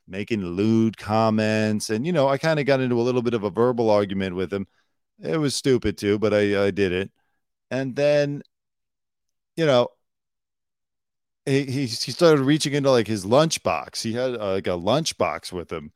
making 0.06 0.44
lewd 0.44 0.96
comments. 0.96 1.90
And, 1.90 2.06
you 2.06 2.12
know, 2.12 2.28
I 2.28 2.38
kind 2.38 2.60
of 2.60 2.66
got 2.66 2.80
into 2.80 3.00
a 3.00 3.02
little 3.02 3.22
bit 3.22 3.34
of 3.34 3.44
a 3.44 3.50
verbal 3.50 3.90
argument 3.90 4.36
with 4.36 4.52
him. 4.52 4.66
It 5.22 5.38
was 5.38 5.54
stupid 5.54 5.96
too, 5.96 6.18
but 6.18 6.34
I, 6.34 6.66
I 6.66 6.70
did 6.70 6.92
it. 6.92 7.10
And 7.70 7.96
then, 7.96 8.42
you 9.56 9.66
know, 9.66 9.88
he, 11.46 11.64
he, 11.64 11.86
he 11.86 12.12
started 12.12 12.42
reaching 12.42 12.74
into 12.74 12.90
like 12.90 13.06
his 13.06 13.24
lunchbox. 13.24 14.02
He 14.02 14.12
had 14.12 14.34
uh, 14.34 14.52
like 14.52 14.66
a 14.66 14.70
lunchbox 14.70 15.52
with 15.52 15.72
him 15.72 15.92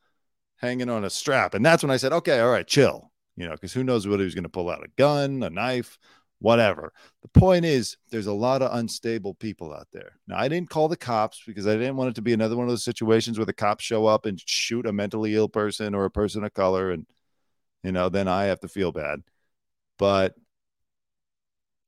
hanging 0.57 0.89
on 0.89 1.03
a 1.03 1.09
strap. 1.09 1.53
And 1.53 1.65
that's 1.65 1.83
when 1.83 1.91
I 1.91 1.97
said, 1.97 2.13
okay, 2.13 2.39
all 2.39 2.51
right, 2.51 2.67
chill, 2.67 3.11
you 3.35 3.45
know, 3.45 3.53
because 3.53 3.73
who 3.73 3.83
knows 3.83 4.07
what 4.07 4.19
he 4.19 4.25
was 4.25 4.35
going 4.35 4.43
to 4.43 4.49
pull 4.49 4.69
out 4.69 4.83
a 4.83 4.89
gun, 4.97 5.43
a 5.43 5.49
knife, 5.49 5.97
whatever. 6.41 6.91
The 7.21 7.39
point 7.39 7.65
is, 7.65 7.97
there's 8.09 8.25
a 8.25 8.33
lot 8.33 8.63
of 8.63 8.75
unstable 8.75 9.35
people 9.35 9.71
out 9.71 9.87
there. 9.93 10.13
Now, 10.27 10.37
I 10.37 10.47
didn't 10.47 10.71
call 10.71 10.87
the 10.87 10.97
cops 10.97 11.41
because 11.45 11.67
I 11.67 11.73
didn't 11.73 11.95
want 11.97 12.09
it 12.09 12.15
to 12.15 12.23
be 12.23 12.33
another 12.33 12.57
one 12.57 12.65
of 12.65 12.71
those 12.71 12.83
situations 12.83 13.37
where 13.37 13.45
the 13.45 13.53
cops 13.53 13.83
show 13.83 14.07
up 14.07 14.25
and 14.25 14.41
shoot 14.43 14.87
a 14.87 14.91
mentally 14.91 15.35
ill 15.35 15.47
person 15.47 15.93
or 15.93 16.03
a 16.05 16.11
person 16.11 16.43
of 16.43 16.53
color, 16.55 16.91
and 16.91 17.05
you 17.83 17.91
know, 17.91 18.09
then 18.09 18.27
I 18.27 18.45
have 18.45 18.59
to 18.61 18.67
feel 18.67 18.91
bad. 18.91 19.21
But 19.99 20.33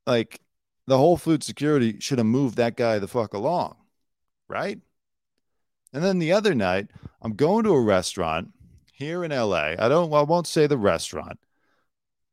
like 0.05 0.39
the 0.85 0.97
whole 0.99 1.17
food 1.17 1.43
security 1.43 1.99
should 1.99 2.19
have 2.19 2.27
moved 2.27 2.57
that 2.57 2.77
guy 2.77 2.99
the 2.99 3.07
fuck 3.07 3.33
along, 3.33 3.75
right? 4.47 4.79
And 5.93 6.03
then 6.03 6.19
the 6.19 6.33
other 6.33 6.53
night, 6.53 6.89
I'm 7.21 7.33
going 7.35 7.63
to 7.63 7.71
a 7.71 7.81
restaurant 7.81 8.51
here 8.91 9.23
in 9.23 9.31
LA. 9.31 9.73
I 9.79 9.89
don't 9.89 10.13
I 10.13 10.21
won't 10.21 10.47
say 10.47 10.67
the 10.67 10.77
restaurant, 10.77 11.39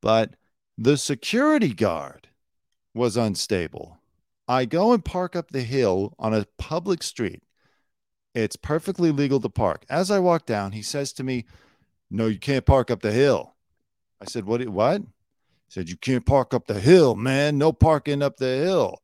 but 0.03 0.35
the 0.81 0.97
security 0.97 1.75
guard 1.75 2.29
was 2.95 3.19
unstable. 3.19 3.99
I 4.49 4.65
go 4.65 4.95
and 4.95 5.05
park 5.05 5.37
up 5.37 5.51
the 5.51 5.61
hill 5.61 6.15
on 6.19 6.33
a 6.33 6.47
public 6.57 7.03
street. 7.03 7.43
It's 8.35 8.57
perfectly 8.57 9.11
legal 9.11 9.41
to 9.41 9.51
park. 9.51 9.85
As 9.91 10.11
I 10.11 10.21
walk 10.21 10.47
down, 10.47 10.73
he 10.73 10.81
says 10.81 11.13
to 11.15 11.23
me, 11.23 11.45
No, 12.11 12.29
you 12.29 12.39
can't 12.39 12.65
park 12.65 12.91
up 12.91 13.03
the 13.03 13.13
hill. 13.13 13.55
I 14.23 14.25
said, 14.25 14.47
What? 14.47 14.67
What? 14.71 15.03
He 15.03 15.07
said, 15.69 15.91
You 15.91 15.99
can't 15.99 16.25
park 16.25 16.55
up 16.55 16.67
the 16.67 16.81
hill, 16.81 17.15
man. 17.15 17.59
No 17.59 17.75
parking 17.75 18.23
up 18.23 18.39
the 18.39 18.47
hill. 18.47 19.03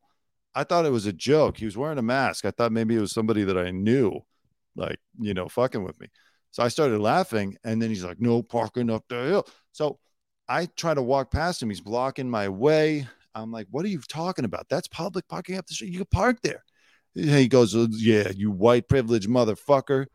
I 0.55 0.63
thought 0.63 0.87
it 0.87 0.91
was 0.91 1.05
a 1.05 1.13
joke. 1.13 1.57
He 1.57 1.65
was 1.65 1.77
wearing 1.77 1.99
a 1.99 2.01
mask. 2.01 2.43
I 2.43 2.51
thought 2.51 2.71
maybe 2.71 2.95
it 2.95 3.01
was 3.01 3.13
somebody 3.13 3.43
that 3.43 3.57
I 3.57 3.69
knew, 3.69 4.21
like, 4.75 4.97
you 5.19 5.35
know, 5.35 5.47
fucking 5.47 5.83
with 5.83 5.99
me. 5.99 6.07
So 6.49 6.63
I 6.63 6.69
started 6.69 6.99
laughing. 6.99 7.55
And 7.63 7.79
then 7.79 7.89
he's 7.89 8.03
like, 8.03 8.19
No 8.19 8.41
parking 8.41 8.89
up 8.89 9.03
the 9.07 9.23
hill. 9.25 9.47
So 9.73 9.99
I 10.49 10.67
try 10.77 10.93
to 10.93 11.01
walk 11.01 11.31
past 11.31 11.61
him. 11.61 11.69
He's 11.69 11.81
blocking 11.81 12.29
my 12.29 12.49
way. 12.49 13.07
I'm 13.35 13.51
like, 13.51 13.67
what 13.69 13.85
are 13.85 13.89
you 13.89 13.99
talking 13.99 14.45
about? 14.45 14.67
That's 14.69 14.87
public 14.87 15.27
parking 15.27 15.57
up 15.57 15.67
the 15.67 15.73
street. 15.73 15.91
You 15.91 15.99
can 15.99 16.07
park 16.11 16.41
there. 16.41 16.63
He 17.13 17.47
goes, 17.47 17.75
oh, 17.75 17.87
yeah, 17.91 18.31
you 18.35 18.51
white 18.51 18.87
privilege 18.87 19.27
motherfucker. 19.27 20.05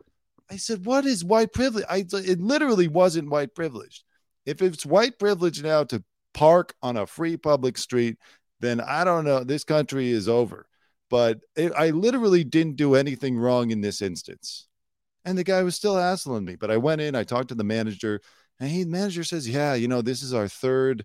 I 0.49 0.57
said, 0.57 0.85
what 0.85 1.05
is 1.05 1.23
white 1.23 1.53
privilege? 1.53 1.85
I 1.89 2.05
it 2.11 2.39
literally 2.39 2.87
wasn't 2.87 3.29
white 3.29 3.55
privilege. 3.55 4.03
If 4.45 4.61
it's 4.61 4.85
white 4.85 5.17
privilege 5.19 5.63
now 5.63 5.83
to 5.85 6.03
park 6.33 6.73
on 6.81 6.97
a 6.97 7.07
free 7.07 7.37
public 7.37 7.77
street, 7.77 8.17
then 8.59 8.81
I 8.81 9.03
don't 9.03 9.25
know. 9.25 9.43
This 9.43 9.63
country 9.63 10.09
is 10.09 10.27
over. 10.27 10.67
But 11.09 11.39
it, 11.55 11.71
I 11.77 11.91
literally 11.91 12.43
didn't 12.43 12.75
do 12.75 12.95
anything 12.95 13.37
wrong 13.37 13.71
in 13.71 13.81
this 13.81 14.01
instance. 14.01 14.67
And 15.25 15.37
the 15.37 15.43
guy 15.43 15.63
was 15.63 15.75
still 15.75 15.95
hassling 15.95 16.43
me. 16.43 16.55
But 16.55 16.71
I 16.71 16.77
went 16.77 17.01
in, 17.01 17.15
I 17.15 17.23
talked 17.23 17.49
to 17.49 17.55
the 17.55 17.63
manager. 17.63 18.21
And 18.63 18.71
he, 18.71 18.85
the 18.85 18.89
manager 18.89 19.25
says, 19.25 19.47
Yeah, 19.47 19.73
you 19.73 19.89
know, 19.89 20.01
this 20.01 20.23
is 20.23 20.33
our 20.33 20.47
third 20.47 21.03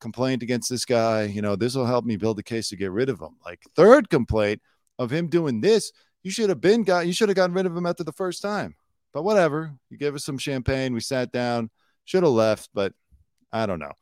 complaint 0.00 0.44
against 0.44 0.70
this 0.70 0.84
guy. 0.84 1.24
You 1.24 1.42
know, 1.42 1.56
this 1.56 1.74
will 1.74 1.86
help 1.86 2.04
me 2.04 2.14
build 2.14 2.38
a 2.38 2.42
case 2.44 2.68
to 2.68 2.76
get 2.76 2.92
rid 2.92 3.08
of 3.08 3.18
him. 3.18 3.36
Like, 3.44 3.64
third 3.74 4.08
complaint 4.08 4.62
of 4.96 5.10
him 5.10 5.26
doing 5.26 5.60
this, 5.60 5.90
you 6.22 6.30
should 6.30 6.50
have 6.50 6.60
been 6.60 6.84
got, 6.84 7.08
you 7.08 7.12
should 7.12 7.30
have 7.30 7.34
gotten 7.34 7.56
rid 7.56 7.66
of 7.66 7.76
him 7.76 7.84
after 7.84 8.04
the 8.04 8.12
first 8.12 8.42
time. 8.42 8.76
But 9.12 9.24
whatever. 9.24 9.72
You 9.90 9.98
gave 9.98 10.14
us 10.14 10.24
some 10.24 10.38
champagne. 10.38 10.94
We 10.94 11.00
sat 11.00 11.32
down, 11.32 11.68
should 12.04 12.22
have 12.22 12.30
left, 12.30 12.70
but 12.72 12.92
I 13.52 13.66
don't 13.66 13.80
know. 13.80 13.94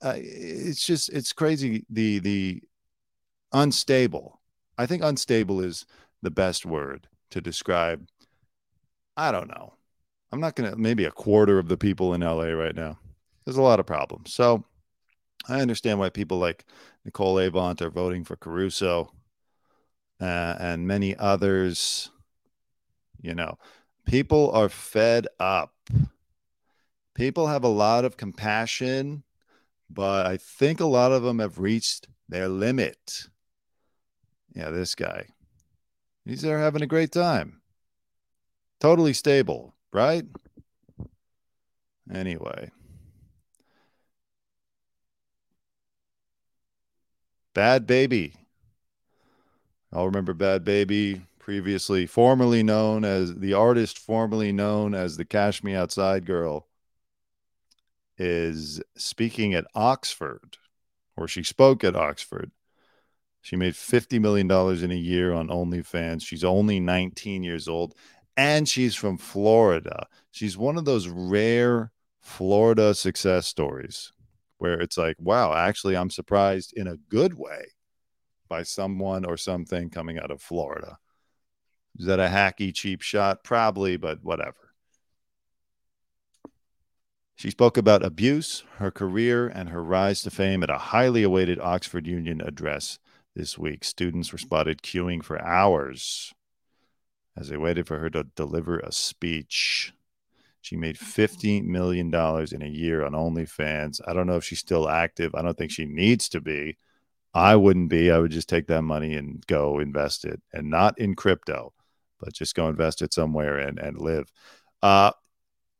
Uh, 0.00 0.14
it's 0.16 0.86
just, 0.86 1.10
it's 1.10 1.34
crazy. 1.34 1.84
The, 1.90 2.20
the 2.20 2.62
unstable, 3.52 4.40
I 4.78 4.86
think 4.86 5.04
unstable 5.04 5.60
is 5.60 5.84
the 6.22 6.30
best 6.30 6.64
word 6.64 7.06
to 7.32 7.42
describe. 7.42 8.06
I 9.14 9.30
don't 9.30 9.48
know 9.48 9.74
I'm 10.30 10.40
not 10.40 10.56
going 10.56 10.70
to, 10.70 10.76
maybe 10.76 11.04
a 11.04 11.10
quarter 11.10 11.58
of 11.58 11.68
the 11.68 11.76
people 11.76 12.14
in 12.14 12.20
LA 12.20 12.48
right 12.48 12.74
now. 12.74 12.98
There's 13.44 13.56
a 13.56 13.62
lot 13.62 13.80
of 13.80 13.86
problems. 13.86 14.34
So 14.34 14.64
I 15.48 15.60
understand 15.60 15.98
why 15.98 16.10
people 16.10 16.38
like 16.38 16.66
Nicole 17.04 17.38
Avant 17.38 17.80
are 17.80 17.90
voting 17.90 18.24
for 18.24 18.36
Caruso 18.36 19.12
uh, 20.20 20.56
and 20.58 20.86
many 20.86 21.16
others. 21.16 22.10
You 23.20 23.34
know, 23.34 23.58
people 24.04 24.50
are 24.52 24.68
fed 24.68 25.28
up. 25.40 25.74
People 27.14 27.46
have 27.46 27.64
a 27.64 27.68
lot 27.68 28.04
of 28.04 28.16
compassion, 28.16 29.24
but 29.90 30.26
I 30.26 30.36
think 30.36 30.78
a 30.78 30.86
lot 30.86 31.10
of 31.10 31.22
them 31.22 31.38
have 31.38 31.58
reached 31.58 32.06
their 32.28 32.48
limit. 32.48 33.28
Yeah, 34.54 34.70
this 34.70 34.94
guy. 34.94 35.26
He's 36.24 36.42
there 36.42 36.58
having 36.58 36.82
a 36.82 36.86
great 36.86 37.10
time. 37.10 37.62
Totally 38.78 39.14
stable 39.14 39.74
right? 39.92 40.24
Anyway. 42.12 42.70
Bhad 47.54 47.86
Bhabie. 47.86 48.34
I'll 49.92 50.06
remember 50.06 50.34
Bhad 50.34 50.60
Bhabie 50.60 51.22
previously 51.38 52.06
formerly 52.06 52.62
known 52.62 53.04
as 53.04 53.36
the 53.36 53.54
artist 53.54 53.98
formerly 53.98 54.52
known 54.52 54.94
as 54.94 55.16
the 55.16 55.24
Cash 55.24 55.64
Me 55.64 55.74
Outside 55.74 56.26
Girl, 56.26 56.68
is 58.18 58.82
speaking 58.96 59.54
at 59.54 59.64
Oxford, 59.74 60.58
or 61.16 61.26
she 61.26 61.42
spoke 61.42 61.84
at 61.84 61.96
Oxford. 61.96 62.50
She 63.40 63.56
made 63.56 63.74
$50 63.74 64.20
million 64.20 64.50
in 64.84 64.90
a 64.90 64.94
year 64.94 65.32
on 65.32 65.48
OnlyFans. 65.48 66.22
She's 66.22 66.44
only 66.44 66.80
19 66.80 67.42
years 67.42 67.66
old 67.66 67.94
and 68.38 68.68
she's 68.68 68.94
from 68.94 69.18
Florida. 69.18 70.06
She's 70.30 70.56
one 70.56 70.78
of 70.78 70.84
those 70.84 71.08
rare 71.08 71.90
Florida 72.20 72.94
success 72.94 73.48
stories 73.48 74.12
where 74.58 74.80
it's 74.80 74.96
like, 74.96 75.16
wow, 75.18 75.52
actually, 75.52 75.96
I'm 75.96 76.08
surprised 76.08 76.72
in 76.76 76.86
a 76.86 76.96
good 76.96 77.34
way 77.34 77.72
by 78.48 78.62
someone 78.62 79.24
or 79.24 79.36
something 79.36 79.90
coming 79.90 80.20
out 80.20 80.30
of 80.30 80.40
Florida. 80.40 80.98
Is 81.98 82.06
that 82.06 82.20
a 82.20 82.28
hacky, 82.28 82.72
cheap 82.72 83.02
shot? 83.02 83.42
Probably, 83.42 83.96
but 83.96 84.22
whatever. 84.22 84.72
She 87.34 87.50
spoke 87.50 87.76
about 87.76 88.04
abuse, 88.04 88.62
her 88.76 88.92
career, 88.92 89.48
and 89.48 89.68
her 89.70 89.82
rise 89.82 90.22
to 90.22 90.30
fame 90.30 90.62
at 90.62 90.70
a 90.70 90.78
highly 90.78 91.24
awaited 91.24 91.58
Oxford 91.60 92.06
Union 92.06 92.40
address 92.40 93.00
this 93.34 93.58
week. 93.58 93.82
Students 93.82 94.30
were 94.30 94.38
spotted 94.38 94.82
queuing 94.82 95.24
for 95.24 95.42
hours 95.42 96.32
as 97.38 97.48
they 97.48 97.56
waited 97.56 97.86
for 97.86 97.98
her 97.98 98.10
to 98.10 98.24
deliver 98.34 98.78
a 98.78 98.92
speech. 98.92 99.92
She 100.60 100.76
made 100.76 100.96
$15 100.96 101.64
million 101.64 102.08
in 102.08 102.62
a 102.62 102.68
year 102.68 103.04
on 103.04 103.12
OnlyFans. 103.12 104.00
I 104.06 104.12
don't 104.12 104.26
know 104.26 104.36
if 104.36 104.44
she's 104.44 104.58
still 104.58 104.88
active. 104.88 105.34
I 105.34 105.42
don't 105.42 105.56
think 105.56 105.70
she 105.70 105.84
needs 105.86 106.28
to 106.30 106.40
be. 106.40 106.76
I 107.32 107.56
wouldn't 107.56 107.90
be. 107.90 108.10
I 108.10 108.18
would 108.18 108.32
just 108.32 108.48
take 108.48 108.66
that 108.66 108.82
money 108.82 109.14
and 109.14 109.46
go 109.46 109.78
invest 109.78 110.24
it 110.24 110.42
and 110.52 110.68
not 110.68 110.98
in 110.98 111.14
crypto, 111.14 111.72
but 112.18 112.32
just 112.32 112.54
go 112.56 112.68
invest 112.68 113.02
it 113.02 113.14
somewhere 113.14 113.58
and, 113.58 113.78
and 113.78 113.98
live. 113.98 114.30
Uh, 114.82 115.12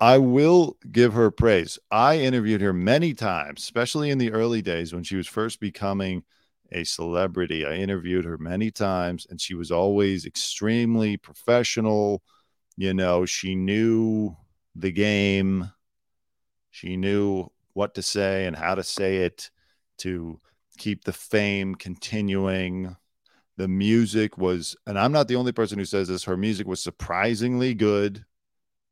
I 0.00 0.18
will 0.18 0.76
give 0.92 1.14
her 1.14 1.32
praise. 1.32 1.78
I 1.90 2.18
interviewed 2.18 2.60
her 2.60 2.72
many 2.72 3.14
times, 3.14 3.62
especially 3.62 4.10
in 4.10 4.18
the 4.18 4.30
early 4.30 4.62
days 4.62 4.92
when 4.92 5.02
she 5.02 5.16
was 5.16 5.26
first 5.26 5.58
becoming– 5.58 6.22
a 6.72 6.84
celebrity. 6.84 7.64
I 7.64 7.74
interviewed 7.74 8.24
her 8.24 8.38
many 8.38 8.70
times, 8.70 9.26
and 9.28 9.40
she 9.40 9.54
was 9.54 9.70
always 9.70 10.26
extremely 10.26 11.16
professional. 11.16 12.22
You 12.76 12.94
know, 12.94 13.24
she 13.24 13.54
knew 13.54 14.36
the 14.74 14.92
game. 14.92 15.72
She 16.70 16.96
knew 16.96 17.50
what 17.72 17.94
to 17.94 18.02
say 18.02 18.46
and 18.46 18.54
how 18.54 18.74
to 18.74 18.84
say 18.84 19.18
it 19.18 19.50
to 19.98 20.40
keep 20.76 21.04
the 21.04 21.12
fame 21.12 21.74
continuing. 21.74 22.96
The 23.56 23.68
music 23.68 24.38
was, 24.38 24.76
and 24.86 24.98
I'm 24.98 25.10
not 25.10 25.26
the 25.26 25.36
only 25.36 25.52
person 25.52 25.78
who 25.78 25.84
says 25.84 26.06
this, 26.06 26.24
her 26.24 26.36
music 26.36 26.66
was 26.66 26.80
surprisingly 26.82 27.74
good. 27.74 28.24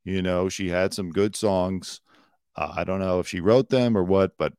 You 0.04 0.22
know, 0.22 0.48
she 0.48 0.68
had 0.68 0.92
some 0.94 1.10
good 1.10 1.36
songs. 1.36 2.00
Uh, 2.56 2.72
I 2.74 2.84
don't 2.84 3.00
know 3.00 3.20
if 3.20 3.28
she 3.28 3.40
wrote 3.40 3.68
them 3.68 3.96
or 3.96 4.02
what, 4.02 4.36
but, 4.38 4.52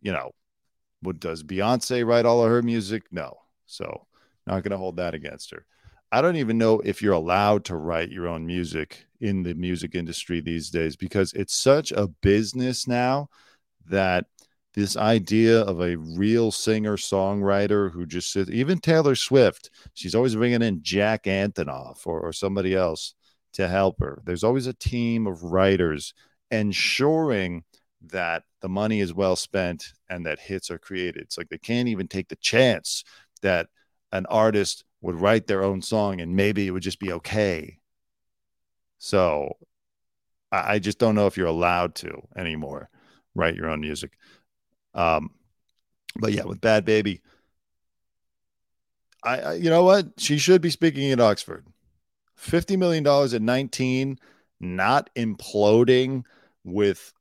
you 0.00 0.10
know, 0.10 0.32
what 1.02 1.20
does 1.20 1.42
Beyonce 1.42 2.06
write 2.06 2.26
all 2.26 2.44
of 2.44 2.50
her 2.50 2.62
music? 2.62 3.04
No. 3.10 3.38
So, 3.66 4.06
not 4.46 4.62
going 4.62 4.72
to 4.72 4.78
hold 4.78 4.96
that 4.96 5.14
against 5.14 5.50
her. 5.52 5.64
I 6.12 6.20
don't 6.20 6.36
even 6.36 6.58
know 6.58 6.80
if 6.80 7.02
you're 7.02 7.12
allowed 7.12 7.64
to 7.66 7.76
write 7.76 8.10
your 8.10 8.26
own 8.26 8.44
music 8.44 9.06
in 9.20 9.42
the 9.42 9.54
music 9.54 9.94
industry 9.94 10.40
these 10.40 10.70
days 10.70 10.96
because 10.96 11.32
it's 11.34 11.54
such 11.54 11.92
a 11.92 12.08
business 12.08 12.88
now 12.88 13.28
that 13.88 14.26
this 14.74 14.96
idea 14.96 15.60
of 15.62 15.80
a 15.80 15.96
real 15.96 16.50
singer 16.50 16.96
songwriter 16.96 17.92
who 17.92 18.06
just 18.06 18.32
sits, 18.32 18.50
even 18.50 18.78
Taylor 18.78 19.14
Swift, 19.14 19.70
she's 19.94 20.14
always 20.14 20.34
bringing 20.34 20.62
in 20.62 20.82
Jack 20.82 21.24
Antonoff 21.24 22.06
or, 22.06 22.20
or 22.20 22.32
somebody 22.32 22.74
else 22.74 23.14
to 23.52 23.68
help 23.68 24.00
her. 24.00 24.22
There's 24.24 24.44
always 24.44 24.66
a 24.66 24.72
team 24.72 25.26
of 25.26 25.42
writers 25.42 26.14
ensuring 26.50 27.64
that 28.06 28.44
the 28.60 28.68
money 28.68 29.00
is 29.00 29.12
well 29.12 29.36
spent 29.36 29.92
and 30.08 30.24
that 30.26 30.40
hits 30.40 30.70
are 30.70 30.78
created. 30.78 31.22
It's 31.22 31.38
like 31.38 31.48
they 31.48 31.58
can't 31.58 31.88
even 31.88 32.08
take 32.08 32.28
the 32.28 32.36
chance 32.36 33.04
that 33.42 33.68
an 34.12 34.26
artist 34.26 34.84
would 35.00 35.16
write 35.16 35.46
their 35.46 35.62
own 35.62 35.82
song 35.82 36.20
and 36.20 36.34
maybe 36.34 36.66
it 36.66 36.70
would 36.70 36.82
just 36.82 37.00
be 37.00 37.12
okay. 37.12 37.78
So 38.98 39.56
I, 40.52 40.78
just 40.78 40.98
don't 40.98 41.14
know 41.14 41.26
if 41.26 41.36
you're 41.36 41.46
allowed 41.46 41.94
to 41.96 42.22
anymore 42.36 42.90
write 43.34 43.54
your 43.54 43.70
own 43.70 43.80
music. 43.80 44.12
Um, 44.94 45.30
but 46.16 46.32
yeah, 46.32 46.44
with 46.44 46.60
Bhad 46.60 46.82
Bhabie, 46.82 47.20
I, 49.22 49.40
I 49.40 49.54
you 49.54 49.70
know 49.70 49.84
what? 49.84 50.08
She 50.18 50.38
should 50.38 50.60
be 50.60 50.70
speaking 50.70 51.12
at 51.12 51.20
Oxford. 51.20 51.66
$50 52.38 52.78
million 52.78 53.06
at 53.06 53.42
19, 53.42 54.18
not 54.60 55.10
imploding 55.14 56.24
with 56.64 57.12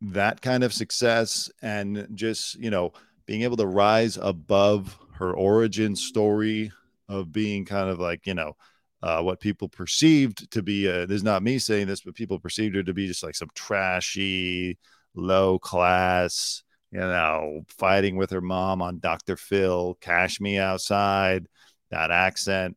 that 0.00 0.40
kind 0.40 0.64
of 0.64 0.72
success 0.72 1.50
and 1.62 2.08
just, 2.14 2.54
you 2.56 2.70
know, 2.70 2.92
being 3.26 3.42
able 3.42 3.56
to 3.56 3.66
rise 3.66 4.18
above 4.20 4.98
her 5.12 5.32
origin 5.32 5.94
story 5.94 6.72
of 7.08 7.32
being 7.32 7.64
kind 7.64 7.90
of 7.90 7.98
like, 7.98 8.26
you 8.26 8.34
know, 8.34 8.56
uh, 9.02 9.22
what 9.22 9.40
people 9.40 9.68
perceived 9.68 10.50
to 10.50 10.62
be, 10.62 10.86
this 10.86 11.10
is 11.10 11.22
not 11.22 11.42
me 11.42 11.58
saying 11.58 11.86
this, 11.86 12.00
but 12.02 12.14
people 12.14 12.38
perceived 12.38 12.74
her 12.74 12.82
to 12.82 12.94
be 12.94 13.06
just 13.06 13.22
like 13.22 13.34
some 13.34 13.50
trashy, 13.54 14.78
low 15.14 15.58
class, 15.58 16.62
you 16.90 16.98
know, 16.98 17.62
fighting 17.68 18.16
with 18.16 18.30
her 18.30 18.40
mom 18.40 18.82
on 18.82 18.98
Dr. 18.98 19.36
Phil, 19.36 19.96
Cash 20.00 20.40
Me 20.40 20.58
Outside, 20.58 21.46
that 21.90 22.10
accent. 22.10 22.76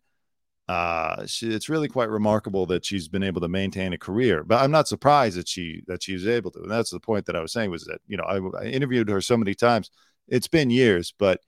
Uh, 0.67 1.26
she, 1.26 1.49
it's 1.49 1.67
really 1.67 1.89
quite 1.89 2.10
remarkable 2.10 2.65
that 2.65 2.86
she's 2.86 3.10
been 3.10 3.23
able 3.23 3.41
to 3.41 3.49
maintain 3.49 3.91
a 3.93 3.97
career. 3.97 4.43
But 4.43 4.62
I'm 4.62 4.71
not 4.71 4.88
surprised 4.88 5.38
that 5.38 5.47
she 5.47 5.82
that 5.88 6.04
she's 6.04 6.26
able 6.26 6.52
to. 6.52 6.62
And 6.62 6.71
that's 6.71 6.91
the 6.91 6.99
point 6.99 7.26
that 7.26 7.36
I 7.36 7.41
was 7.41 7.52
saying 7.52 7.69
was 7.69 7.84
that 7.86 7.99
you 8.08 8.17
know 8.17 8.23
I, 8.23 8.63
I 8.63 8.65
interviewed 8.67 9.10
her 9.10 9.21
so 9.21 9.38
many 9.38 9.54
times. 9.56 9.91
It's 10.28 10.47
been 10.47 10.69
years, 10.69 11.13
but 11.17 11.41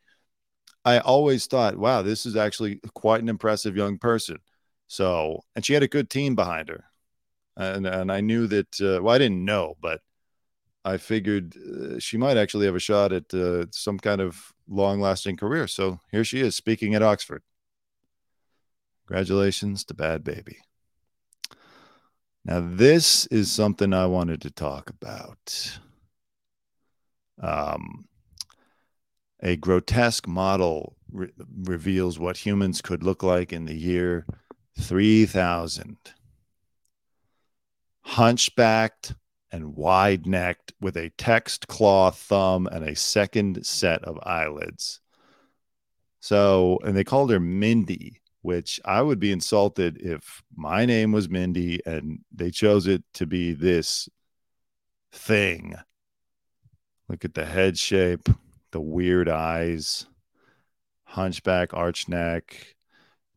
I 0.83 0.99
always 0.99 1.47
thought, 1.47 1.77
wow, 1.77 2.01
this 2.01 2.25
is 2.25 2.35
actually 2.35 2.81
quite 2.93 3.21
an 3.21 3.29
impressive 3.29 3.77
young 3.77 3.97
person. 3.97 4.37
So, 4.87 5.41
and 5.55 5.65
she 5.65 5.73
had 5.73 5.83
a 5.83 5.87
good 5.87 6.09
team 6.09 6.35
behind 6.35 6.69
her, 6.69 6.85
and 7.57 7.87
and 7.87 8.11
I 8.11 8.21
knew 8.21 8.47
that. 8.47 8.81
Uh, 8.81 9.01
well, 9.01 9.15
I 9.15 9.17
didn't 9.17 9.45
know, 9.45 9.75
but 9.81 10.01
I 10.83 10.97
figured 10.97 11.55
uh, 11.57 11.99
she 11.99 12.17
might 12.17 12.37
actually 12.37 12.67
have 12.67 12.75
a 12.75 12.79
shot 12.79 13.11
at 13.11 13.33
uh, 13.33 13.65
some 13.71 13.97
kind 13.97 14.21
of 14.21 14.53
long 14.67 15.01
lasting 15.01 15.37
career. 15.37 15.67
So 15.67 15.99
here 16.11 16.23
she 16.23 16.41
is 16.41 16.55
speaking 16.55 16.93
at 16.93 17.01
Oxford. 17.01 17.41
Congratulations 19.07 19.83
to 19.85 19.93
Bhad 19.93 20.19
Bhabie. 20.19 20.57
Now, 22.43 22.61
this 22.63 23.25
is 23.27 23.51
something 23.51 23.93
I 23.93 24.05
wanted 24.05 24.41
to 24.41 24.51
talk 24.51 24.89
about. 24.89 25.79
Um, 27.41 28.05
a 29.41 29.55
grotesque 29.55 30.27
model 30.27 30.95
re- 31.11 31.33
reveals 31.63 32.19
what 32.19 32.45
humans 32.45 32.81
could 32.81 33.03
look 33.03 33.23
like 33.23 33.51
in 33.51 33.65
the 33.65 33.75
year 33.75 34.25
3000. 34.79 35.97
Hunchbacked, 38.01 39.15
and 39.55 39.75
wide 39.75 40.27
necked 40.27 40.73
with 40.81 40.97
a 40.97 41.11
text 41.11 41.67
claw 41.69 42.11
thumb 42.11 42.67
and 42.67 42.83
a 42.83 42.95
second 42.95 43.65
set 43.65 44.03
of 44.03 44.19
eyelids. 44.23 44.99
So, 46.19 46.77
and 46.83 46.95
they 46.95 47.05
called 47.05 47.31
her 47.31 47.39
Mindy, 47.39 48.19
which 48.45 48.79
I 48.85 49.01
would 49.01 49.19
be 49.19 49.31
insulted 49.31 49.97
if 49.99 50.43
my 50.55 50.85
name 50.85 51.11
was 51.11 51.27
Mindy 51.27 51.81
and 51.83 52.19
they 52.31 52.51
chose 52.51 52.85
it 52.85 53.03
to 53.15 53.25
be 53.25 53.53
this 53.53 54.07
thing. 55.11 55.73
Look 57.09 57.25
at 57.25 57.33
the 57.33 57.43
head 57.43 57.75
shape, 57.75 58.29
the 58.69 58.79
weird 58.79 59.29
eyes, 59.29 60.05
hunchback, 61.05 61.73
arch 61.73 62.07
neck, 62.07 62.75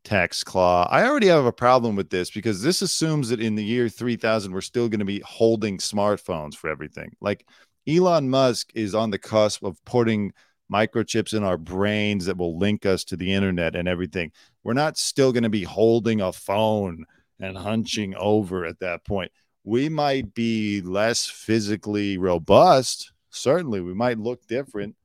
text 0.03 0.45
claw. 0.45 0.87
I 0.91 1.07
already 1.07 1.27
have 1.27 1.45
a 1.45 1.51
problem 1.51 1.95
with 1.95 2.11
this 2.11 2.29
because 2.29 2.61
this 2.61 2.83
assumes 2.83 3.29
that 3.29 3.41
in 3.41 3.55
the 3.55 3.65
year 3.65 3.89
3000 3.89 4.51
we're 4.51 4.61
still 4.61 4.89
going 4.89 4.99
to 4.99 5.05
be 5.05 5.23
holding 5.25 5.79
smartphones 5.79 6.53
for 6.53 6.69
everything. 6.69 7.15
Like 7.19 7.47
Elon 7.87 8.29
Musk 8.29 8.69
is 8.75 8.93
on 8.93 9.09
the 9.09 9.17
cusp 9.17 9.63
of 9.63 9.83
putting 9.85 10.33
microchips 10.71 11.33
in 11.33 11.43
our 11.43 11.57
brains 11.57 12.25
that 12.25 12.37
will 12.37 12.57
link 12.57 12.85
us 12.85 13.03
to 13.05 13.17
the 13.17 13.33
internet 13.33 13.75
and 13.75 13.87
everything. 13.87 14.31
We're 14.63 14.73
not 14.73 14.97
still 14.97 15.31
going 15.31 15.43
to 15.43 15.49
be 15.49 15.63
holding 15.63 16.21
a 16.21 16.31
phone 16.31 17.05
and 17.39 17.57
hunching 17.57 18.15
over 18.15 18.65
at 18.65 18.79
that 18.79 19.05
point. 19.05 19.31
We 19.63 19.89
might 19.89 20.33
be 20.33 20.81
less 20.81 21.25
physically 21.25 22.17
robust. 22.17 23.11
Certainly, 23.29 23.81
we 23.81 23.93
might 23.93 24.19
look 24.19 24.45
different, 24.47 24.95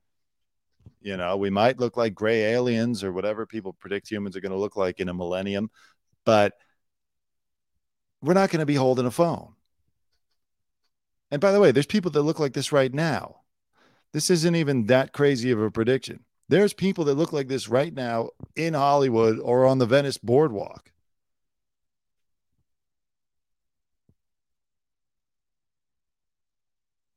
you 1.01 1.17
know, 1.17 1.37
we 1.37 1.49
might 1.49 1.79
look 1.79 1.97
like 1.97 2.15
gray 2.15 2.53
aliens 2.53 3.03
or 3.03 3.11
whatever 3.11 3.45
people 3.45 3.73
predict 3.73 4.09
humans 4.09 4.35
are 4.35 4.41
going 4.41 4.51
to 4.51 4.57
look 4.57 4.75
like 4.75 4.99
in 4.99 5.09
a 5.09 5.13
millennium, 5.13 5.69
but 6.25 6.53
we're 8.21 8.33
not 8.33 8.49
going 8.49 8.61
to 8.61 8.65
be 8.65 8.75
holding 8.75 9.05
a 9.05 9.11
phone. 9.11 9.53
And 11.29 11.39
by 11.39 11.51
the 11.51 11.59
way, 11.59 11.71
there's 11.71 11.85
people 11.85 12.11
that 12.11 12.23
look 12.23 12.39
like 12.39 12.53
this 12.53 12.71
right 12.71 12.91
now. 12.93 13.41
This 14.15 14.29
isn't 14.29 14.55
even 14.55 14.85
that 14.85 15.11
crazy 15.11 15.51
of 15.51 15.59
a 15.59 15.69
prediction. 15.69 16.23
There's 16.47 16.71
people 16.71 17.03
that 17.03 17.15
look 17.15 17.33
like 17.33 17.49
this 17.49 17.67
right 17.67 17.93
now 17.93 18.29
in 18.55 18.73
Hollywood 18.73 19.39
or 19.41 19.65
on 19.65 19.77
the 19.77 19.85
Venice 19.85 20.17
boardwalk. 20.17 20.93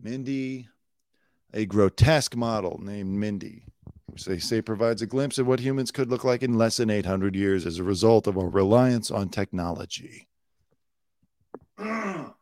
Mindy, 0.02 0.66
a 1.54 1.66
grotesque 1.66 2.34
model 2.34 2.80
named 2.82 3.12
Mindy 3.12 3.66
which 4.06 4.24
they 4.24 4.40
say 4.40 4.60
provides 4.60 5.00
a 5.00 5.06
glimpse 5.06 5.38
of 5.38 5.46
what 5.46 5.60
humans 5.60 5.92
could 5.92 6.10
look 6.10 6.24
like 6.24 6.42
in 6.42 6.58
less 6.58 6.78
than 6.78 6.90
800 6.90 7.36
years 7.36 7.64
as 7.64 7.78
a 7.78 7.84
result 7.84 8.26
of 8.26 8.36
our 8.36 8.48
reliance 8.48 9.08
on 9.12 9.28
technology. 9.28 10.26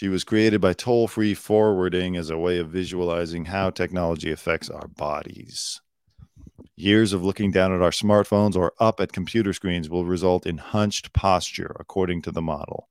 she 0.00 0.08
was 0.08 0.24
created 0.24 0.62
by 0.62 0.72
toll 0.72 1.06
free 1.06 1.34
forwarding 1.34 2.16
as 2.16 2.30
a 2.30 2.38
way 2.38 2.56
of 2.56 2.70
visualizing 2.70 3.44
how 3.44 3.68
technology 3.68 4.32
affects 4.32 4.70
our 4.70 4.88
bodies. 4.88 5.82
Years 6.74 7.12
of 7.12 7.22
looking 7.22 7.50
down 7.50 7.70
at 7.74 7.82
our 7.82 7.90
smartphones 7.90 8.56
or 8.56 8.72
up 8.80 8.98
at 8.98 9.12
computer 9.12 9.52
screens 9.52 9.90
will 9.90 10.06
result 10.06 10.46
in 10.46 10.56
hunched 10.56 11.12
posture, 11.12 11.76
according 11.78 12.22
to 12.22 12.30
the 12.30 12.40
model. 12.40 12.88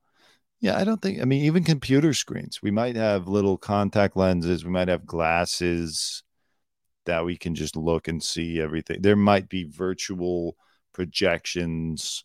Yeah, 0.59 0.77
I 0.77 0.83
don't 0.83 1.01
think, 1.01 1.19
I 1.19 1.25
mean, 1.25 1.45
even 1.45 1.63
computer 1.63 2.13
screens, 2.13 2.61
we 2.61 2.69
might 2.69 2.95
have 2.95 3.27
little 3.27 3.57
contact 3.57 4.15
lenses, 4.15 4.63
we 4.63 4.69
might 4.69 4.87
have 4.87 5.07
glasses 5.07 6.21
that 7.07 7.25
we 7.25 7.37
can 7.37 7.55
just 7.55 7.75
look 7.75 8.07
and 8.07 8.21
see 8.21 8.61
everything. 8.61 9.01
There 9.01 9.15
might 9.15 9.49
be 9.49 9.63
virtual 9.63 10.57
projections. 10.93 12.23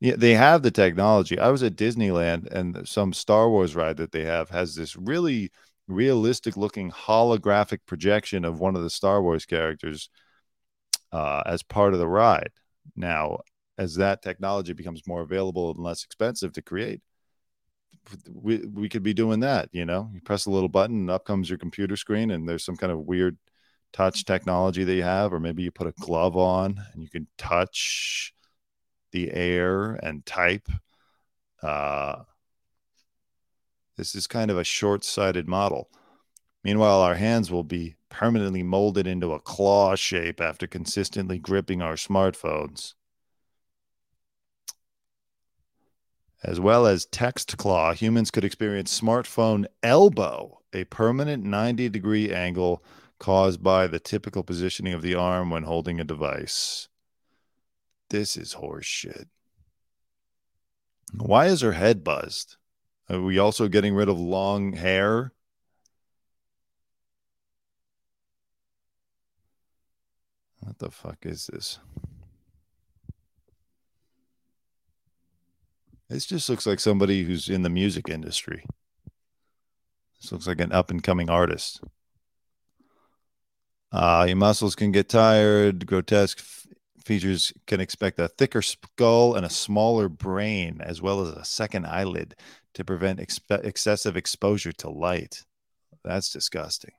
Yeah, 0.00 0.14
they 0.16 0.34
have 0.34 0.62
the 0.62 0.70
technology. 0.70 1.38
I 1.38 1.48
was 1.48 1.62
at 1.62 1.76
Disneyland 1.76 2.48
and 2.52 2.86
some 2.86 3.12
Star 3.12 3.48
Wars 3.48 3.74
ride 3.74 3.96
that 3.96 4.12
they 4.12 4.24
have 4.24 4.50
has 4.50 4.74
this 4.74 4.94
really 4.94 5.50
realistic 5.88 6.56
looking 6.56 6.90
holographic 6.90 7.78
projection 7.86 8.44
of 8.44 8.60
one 8.60 8.76
of 8.76 8.82
the 8.82 8.90
Star 8.90 9.22
Wars 9.22 9.46
characters 9.46 10.10
uh, 11.12 11.42
as 11.46 11.62
part 11.62 11.94
of 11.94 11.98
the 11.98 12.08
ride. 12.08 12.50
Now, 12.94 13.38
as 13.78 13.96
that 13.96 14.22
technology 14.22 14.72
becomes 14.74 15.06
more 15.06 15.22
available 15.22 15.70
and 15.70 15.78
less 15.78 16.04
expensive 16.04 16.52
to 16.54 16.62
create, 16.62 17.00
we, 18.32 18.58
we 18.58 18.88
could 18.88 19.02
be 19.02 19.14
doing 19.14 19.40
that. 19.40 19.68
You 19.72 19.84
know, 19.84 20.10
you 20.12 20.20
press 20.20 20.46
a 20.46 20.50
little 20.50 20.68
button 20.68 20.96
and 21.00 21.10
up 21.10 21.24
comes 21.24 21.48
your 21.48 21.58
computer 21.58 21.96
screen, 21.96 22.30
and 22.30 22.48
there's 22.48 22.64
some 22.64 22.76
kind 22.76 22.92
of 22.92 23.00
weird 23.00 23.36
touch 23.92 24.24
technology 24.24 24.84
that 24.84 24.94
you 24.94 25.02
have, 25.02 25.32
or 25.32 25.40
maybe 25.40 25.62
you 25.62 25.70
put 25.70 25.86
a 25.86 25.92
glove 26.00 26.36
on 26.36 26.78
and 26.92 27.02
you 27.02 27.08
can 27.08 27.26
touch 27.38 28.34
the 29.16 29.32
air 29.32 29.94
and 29.94 30.26
type. 30.26 30.68
Uh, 31.62 32.24
This 33.96 34.14
is 34.14 34.26
kind 34.26 34.50
of 34.50 34.58
a 34.58 34.64
short 34.64 35.04
sighted 35.04 35.48
model. 35.48 35.88
Meanwhile, 36.62 37.00
our 37.00 37.14
hands 37.14 37.50
will 37.50 37.64
be 37.64 37.96
permanently 38.10 38.62
molded 38.62 39.06
into 39.06 39.32
a 39.32 39.40
claw 39.40 39.96
shape 39.96 40.38
after 40.38 40.66
consistently 40.66 41.38
gripping 41.38 41.80
our 41.80 41.94
smartphones. 41.94 42.92
As 46.44 46.60
well 46.60 46.86
as 46.86 47.06
text 47.06 47.56
claw, 47.56 47.94
humans 47.94 48.30
could 48.30 48.44
experience 48.44 49.00
smartphone 49.00 49.64
elbow, 49.82 50.60
a 50.74 50.84
permanent 50.84 51.42
90 51.42 51.88
degree 51.88 52.32
angle 52.32 52.84
caused 53.18 53.62
by 53.62 53.86
the 53.86 53.98
typical 53.98 54.42
positioning 54.42 54.92
of 54.92 55.00
the 55.00 55.14
arm 55.14 55.48
when 55.48 55.62
holding 55.62 56.00
a 56.00 56.04
device. 56.04 56.88
This 58.10 58.36
is 58.36 58.54
horseshit. 58.54 59.26
Why 61.14 61.46
is 61.46 61.60
her 61.60 61.72
head 61.72 62.04
buzzed? 62.04 62.56
Are 63.08 63.20
we 63.20 63.38
also 63.38 63.68
getting 63.68 63.94
rid 63.94 64.08
of 64.08 64.18
long 64.18 64.72
hair? 64.74 65.32
What 70.60 70.78
the 70.78 70.90
fuck 70.90 71.18
is 71.22 71.46
this? 71.46 71.78
This 76.08 76.26
just 76.26 76.48
looks 76.48 76.66
like 76.66 76.80
somebody 76.80 77.24
who's 77.24 77.48
in 77.48 77.62
the 77.62 77.70
music 77.70 78.08
industry. 78.08 78.64
This 80.20 80.32
looks 80.32 80.46
like 80.46 80.60
an 80.60 80.72
up 80.72 80.90
and 80.90 81.02
coming 81.02 81.30
artist. 81.30 81.80
Uh, 83.92 84.24
your 84.26 84.36
muscles 84.36 84.74
can 84.74 84.92
get 84.92 85.08
tired. 85.08 85.86
Grotesque 85.86 86.42
features 87.06 87.52
can 87.66 87.80
expect 87.80 88.18
a 88.18 88.28
thicker 88.28 88.60
skull 88.60 89.34
and 89.34 89.46
a 89.46 89.50
smaller 89.50 90.08
brain, 90.08 90.80
as 90.82 91.00
well 91.00 91.20
as 91.22 91.30
a 91.30 91.44
second 91.44 91.86
eyelid 91.86 92.34
to 92.74 92.84
prevent 92.84 93.20
excessive 93.20 94.16
exposure 94.16 94.72
to 94.72 94.90
light. 94.90 95.44
That's 96.04 96.30
disgusting. 96.30 96.90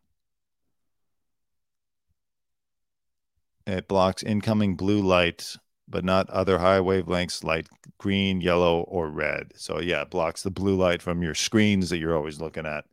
It 3.67 3.88
blocks 3.89 4.24
incoming 4.24 4.78
blue 4.78 5.02
light, 5.02 5.58
but 5.89 6.06
not 6.06 6.30
other 6.30 6.58
high 6.58 6.80
wavelengths 6.80 7.43
like 7.43 7.67
green, 7.98 8.39
yellow, 8.39 8.82
or 8.84 9.10
red. 9.10 9.52
So, 9.56 9.82
yeah, 9.82 10.04
it 10.04 10.10
blocks 10.10 10.41
the 10.41 10.50
blue 10.50 10.78
light 10.78 11.02
from 11.02 11.22
your 11.22 11.36
screens 11.36 11.89
that 11.89 11.98
you're 11.98 12.15
always 12.15 12.39
looking 12.39 12.65
at. 12.65 12.86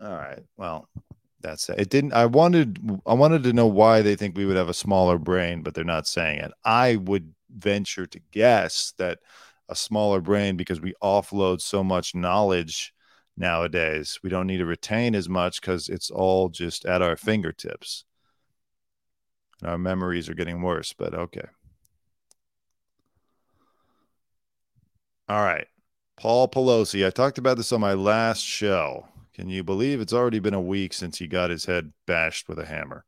All 0.00 0.12
right. 0.12 0.42
Well, 0.56 0.88
that's 1.42 1.68
it. 1.68 1.80
it. 1.80 1.90
Didn't 1.90 2.12
I 2.12 2.26
wanted 2.26 3.00
I 3.06 3.14
wanted 3.14 3.42
to 3.44 3.52
know 3.52 3.66
why 3.66 4.02
they 4.02 4.16
think 4.16 4.36
we 4.36 4.46
would 4.46 4.56
have 4.56 4.68
a 4.68 4.74
smaller 4.74 5.18
brain, 5.18 5.62
but 5.62 5.74
they're 5.74 5.84
not 5.84 6.06
saying 6.06 6.40
it. 6.40 6.52
I 6.64 6.96
would 6.96 7.34
venture 7.50 8.06
to 8.06 8.20
guess 8.30 8.94
that 8.98 9.18
a 9.68 9.76
smaller 9.76 10.20
brain 10.20 10.56
because 10.56 10.80
we 10.80 10.94
offload 11.02 11.60
so 11.60 11.84
much 11.84 12.14
knowledge 12.14 12.92
nowadays. 13.36 14.18
We 14.22 14.30
don't 14.30 14.46
need 14.46 14.58
to 14.58 14.66
retain 14.66 15.14
as 15.14 15.28
much 15.28 15.60
because 15.60 15.88
it's 15.88 16.10
all 16.10 16.48
just 16.48 16.84
at 16.84 17.02
our 17.02 17.16
fingertips. 17.16 18.04
And 19.60 19.70
our 19.70 19.78
memories 19.78 20.28
are 20.28 20.34
getting 20.34 20.62
worse, 20.62 20.92
but 20.92 21.14
okay. 21.14 21.46
All 25.28 25.42
right. 25.42 25.66
Paul 26.16 26.48
Pelosi. 26.48 27.06
I 27.06 27.10
talked 27.10 27.38
about 27.38 27.56
this 27.56 27.72
on 27.72 27.80
my 27.80 27.94
last 27.94 28.42
show. 28.42 29.08
Can 29.34 29.48
you 29.48 29.64
believe 29.64 30.00
it's 30.00 30.12
already 30.12 30.38
been 30.38 30.54
a 30.54 30.60
week 30.60 30.92
since 30.92 31.18
he 31.18 31.26
got 31.26 31.50
his 31.50 31.64
head 31.64 31.92
bashed 32.06 32.48
with 32.48 32.58
a 32.58 32.66
hammer? 32.66 33.04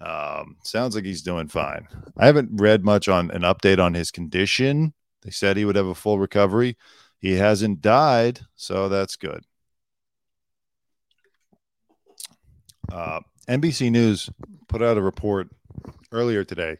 Um, 0.00 0.56
sounds 0.62 0.94
like 0.94 1.04
he's 1.04 1.22
doing 1.22 1.48
fine. 1.48 1.88
I 2.16 2.26
haven't 2.26 2.60
read 2.60 2.84
much 2.84 3.08
on 3.08 3.30
an 3.30 3.42
update 3.42 3.78
on 3.78 3.94
his 3.94 4.10
condition. 4.10 4.92
They 5.22 5.30
said 5.30 5.56
he 5.56 5.64
would 5.64 5.76
have 5.76 5.86
a 5.86 5.94
full 5.94 6.18
recovery. 6.18 6.76
He 7.18 7.34
hasn't 7.34 7.80
died, 7.80 8.40
so 8.56 8.88
that's 8.88 9.16
good. 9.16 9.44
Uh, 12.92 13.20
NBC 13.48 13.90
News 13.90 14.28
put 14.68 14.82
out 14.82 14.98
a 14.98 15.02
report 15.02 15.48
earlier 16.12 16.44
today 16.44 16.76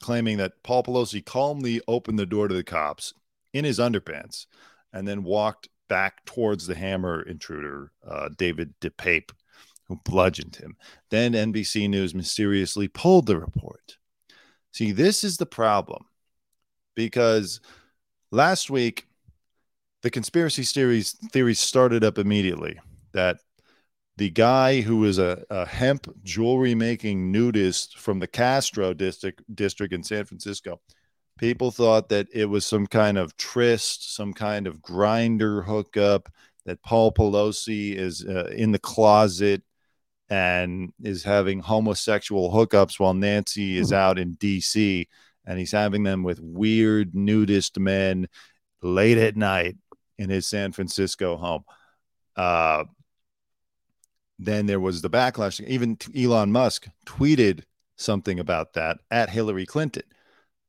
claiming 0.00 0.36
that 0.36 0.62
Paul 0.62 0.82
Pelosi 0.82 1.24
calmly 1.24 1.80
opened 1.88 2.18
the 2.18 2.26
door 2.26 2.48
to 2.48 2.54
the 2.54 2.62
cops 2.62 3.14
in 3.52 3.64
his 3.64 3.78
underpants 3.78 4.46
and 4.92 5.06
then 5.06 5.24
walked 5.24 5.68
back 5.88 6.24
towards 6.24 6.66
the 6.66 6.74
hammer 6.74 7.22
intruder, 7.22 7.92
uh, 8.06 8.28
David 8.36 8.74
DePape, 8.80 9.30
who 9.88 10.00
bludgeoned 10.04 10.56
him. 10.56 10.76
Then 11.10 11.32
NBC 11.32 11.88
News 11.88 12.14
mysteriously 12.14 12.88
pulled 12.88 13.26
the 13.26 13.38
report. 13.38 13.96
See, 14.72 14.92
this 14.92 15.24
is 15.24 15.36
the 15.36 15.46
problem 15.46 16.04
because 16.94 17.60
last 18.30 18.70
week 18.70 19.06
the 20.02 20.10
conspiracy 20.10 20.62
theories 20.62 21.12
theories 21.32 21.60
started 21.60 22.04
up 22.04 22.18
immediately 22.18 22.78
that 23.12 23.38
the 24.16 24.30
guy 24.30 24.80
who 24.80 24.98
was 24.98 25.18
a, 25.18 25.44
a 25.50 25.66
hemp 25.66 26.08
jewelry 26.22 26.74
making 26.74 27.30
nudist 27.30 27.98
from 27.98 28.18
the 28.18 28.26
Castro 28.26 28.92
district 28.94 29.42
district 29.54 29.92
in 29.92 30.02
San 30.02 30.24
Francisco 30.24 30.80
People 31.38 31.70
thought 31.70 32.08
that 32.08 32.28
it 32.32 32.46
was 32.46 32.64
some 32.66 32.86
kind 32.86 33.18
of 33.18 33.36
tryst, 33.36 34.14
some 34.14 34.32
kind 34.32 34.66
of 34.66 34.80
Grindr 34.80 35.64
hookup, 35.64 36.30
that 36.64 36.82
Paul 36.82 37.12
Pelosi 37.12 37.94
is 37.94 38.24
uh, 38.24 38.50
in 38.56 38.72
the 38.72 38.78
closet 38.78 39.62
and 40.28 40.92
is 41.02 41.22
having 41.22 41.60
homosexual 41.60 42.50
hookups 42.50 42.98
while 42.98 43.14
Nancy 43.14 43.78
is 43.78 43.90
hmm. 43.90 43.96
out 43.96 44.18
in 44.18 44.36
DC 44.36 45.06
and 45.46 45.58
he's 45.58 45.72
having 45.72 46.02
them 46.02 46.22
with 46.22 46.40
weird 46.40 47.14
nudist 47.14 47.78
men 47.78 48.28
late 48.82 49.18
at 49.18 49.36
night 49.36 49.76
in 50.18 50.28
his 50.28 50.46
San 50.46 50.72
Francisco 50.72 51.36
home. 51.36 51.64
Uh, 52.34 52.84
then 54.38 54.66
there 54.66 54.80
was 54.80 55.00
the 55.00 55.10
backlash. 55.10 55.64
Even 55.66 55.96
Elon 56.14 56.52
Musk 56.52 56.88
tweeted 57.06 57.62
something 57.96 58.38
about 58.38 58.74
that 58.74 58.98
at 59.10 59.30
Hillary 59.30 59.64
Clinton. 59.64 60.02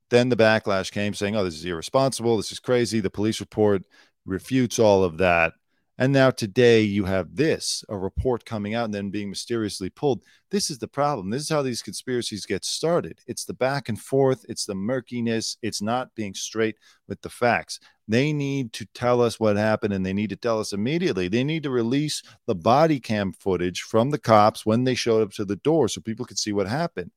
Then 0.09 0.29
the 0.29 0.37
backlash 0.37 0.91
came 0.91 1.13
saying, 1.13 1.35
oh, 1.35 1.43
this 1.43 1.55
is 1.55 1.65
irresponsible. 1.65 2.37
This 2.37 2.51
is 2.51 2.59
crazy. 2.59 2.99
The 2.99 3.09
police 3.09 3.39
report 3.39 3.83
refutes 4.25 4.79
all 4.79 5.03
of 5.03 5.17
that. 5.17 5.53
And 5.99 6.13
now 6.13 6.29
today 6.29 6.81
you 6.81 7.05
have 7.05 7.35
this 7.35 7.83
a 7.89 7.97
report 7.97 8.45
coming 8.45 8.75
out 8.75 8.85
and 8.85 8.93
then 8.93 9.09
being 9.09 9.29
mysteriously 9.29 9.89
pulled. 9.89 10.21
This 10.51 10.69
is 10.69 10.77
the 10.77 10.87
problem. 10.87 11.31
This 11.31 11.41
is 11.41 11.49
how 11.49 11.63
these 11.63 11.81
conspiracies 11.81 12.45
get 12.45 12.63
started. 12.63 13.19
It's 13.25 13.45
the 13.45 13.55
back 13.55 13.89
and 13.89 13.99
forth, 13.99 14.45
it's 14.47 14.65
the 14.65 14.75
murkiness, 14.75 15.57
it's 15.63 15.81
not 15.81 16.13
being 16.13 16.35
straight 16.35 16.75
with 17.07 17.19
the 17.23 17.29
facts. 17.29 17.79
They 18.07 18.31
need 18.31 18.73
to 18.73 18.85
tell 18.93 19.21
us 19.21 19.39
what 19.39 19.57
happened 19.57 19.93
and 19.93 20.05
they 20.05 20.13
need 20.13 20.29
to 20.29 20.35
tell 20.35 20.59
us 20.59 20.71
immediately. 20.71 21.29
They 21.29 21.43
need 21.43 21.63
to 21.63 21.71
release 21.71 22.21
the 22.45 22.55
body 22.55 22.99
cam 22.99 23.33
footage 23.33 23.81
from 23.81 24.11
the 24.11 24.19
cops 24.19 24.67
when 24.67 24.83
they 24.83 24.95
showed 24.95 25.23
up 25.23 25.31
to 25.33 25.45
the 25.45 25.55
door 25.55 25.87
so 25.87 25.99
people 25.99 26.25
could 26.25 26.39
see 26.39 26.53
what 26.53 26.67
happened. 26.67 27.09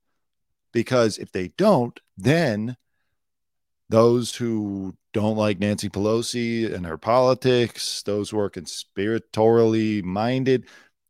Because 0.73 1.19
if 1.19 1.33
they 1.33 1.49
don't, 1.57 1.99
then 2.17 2.77
those 3.89 4.37
who 4.37 4.97
don't 5.13 5.37
like 5.37 5.59
Nancy 5.59 5.89
Pelosi 5.89 6.73
and 6.73 6.87
her 6.87 6.99
politics, 6.99 8.03
those 8.03 8.31
who 8.31 8.39
are 8.39 8.51
conspiratorially 8.51 10.03
minded, 10.05 10.67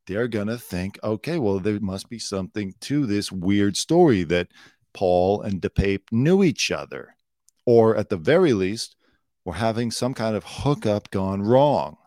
they're 0.06 0.28
going 0.28 0.46
to 0.48 0.58
think, 0.58 0.98
okay, 1.04 1.38
well, 1.38 1.60
there 1.60 1.78
must 1.80 2.08
be 2.08 2.18
something 2.18 2.74
to 2.80 3.06
this 3.06 3.30
weird 3.30 3.76
story 3.76 4.24
that 4.24 4.48
Paul 4.92 5.42
and 5.42 5.60
DePape 5.60 6.10
knew 6.10 6.42
each 6.42 6.70
other. 6.70 7.14
Or 7.66 7.96
at 7.96 8.08
the 8.08 8.16
very 8.16 8.52
least, 8.52 8.96
we're 9.44 9.54
having 9.54 9.90
some 9.90 10.14
kind 10.14 10.34
of 10.34 10.44
hookup 10.44 11.10
gone 11.10 11.42
wrong. 11.42 11.98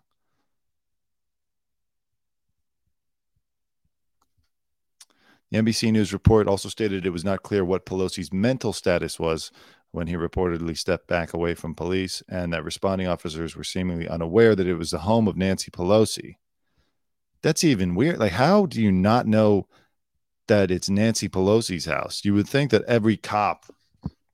The 5.54 5.60
NBC 5.60 5.92
News 5.92 6.14
report 6.14 6.48
also 6.48 6.68
stated 6.68 7.06
it 7.06 7.12
was 7.12 7.24
not 7.24 7.44
clear 7.44 7.64
what 7.64 7.86
Pelosi's 7.86 8.34
mental 8.34 8.74
status 8.74 9.20
was 9.20 9.52
when 9.92 10.08
he 10.08 10.16
reportedly 10.16 10.76
stepped 10.76 11.06
back 11.06 11.32
away 11.32 11.54
from 11.54 11.76
police, 11.76 12.24
and 12.28 12.52
that 12.52 12.64
responding 12.64 13.08
officers 13.08 13.56
were 13.56 13.64
seemingly 13.64 14.08
unaware 14.08 14.56
that 14.56 14.66
it 14.66 14.74
was 14.74 14.90
the 14.90 14.98
home 14.98 15.28
of 15.28 15.38
Nancy 15.38 15.70
Pelosi. 15.70 16.38
That's 17.44 17.64
even 17.64 17.94
weird. 17.94 18.18
Like, 18.18 18.32
how 18.32 18.66
do 18.66 18.82
you 18.82 18.92
not 18.92 19.28
know 19.28 19.68
that 20.48 20.72
it's 20.72 20.90
Nancy 20.90 21.30
Pelosi's 21.30 21.86
house? 21.86 22.26
You 22.26 22.34
would 22.34 22.50
think 22.50 22.72
that 22.72 22.86
every 22.86 23.16
cop 23.16 23.68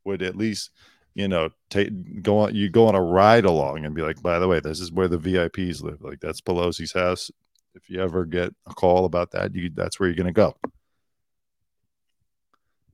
would 0.06 0.22
at 0.22 0.38
least, 0.38 0.70
you 1.16 1.28
know, 1.28 1.50
take 1.70 2.24
go 2.24 2.38
on. 2.38 2.56
You 2.56 2.70
go 2.70 2.88
on 2.88 2.96
a 2.96 3.04
ride 3.04 3.44
along 3.44 3.84
and 3.84 3.94
be 3.94 4.04
like, 4.04 4.22
by 4.22 4.40
the 4.40 4.48
way, 4.48 4.62
this 4.62 4.80
is 4.80 4.90
where 4.90 5.10
the 5.10 5.20
VIPs 5.20 5.84
live. 5.84 6.02
Like, 6.02 6.22
that's 6.22 6.40
Pelosi's 6.40 6.94
house. 6.94 7.30
If 7.76 7.90
you 7.90 8.02
ever 8.02 8.24
get 8.24 8.56
a 8.66 8.74
call 8.74 9.04
about 9.04 9.32
that, 9.32 9.54
you 9.54 9.70
that's 9.70 10.00
where 10.00 10.08
you're 10.08 10.24
to 10.24 10.32
go. 10.32 10.56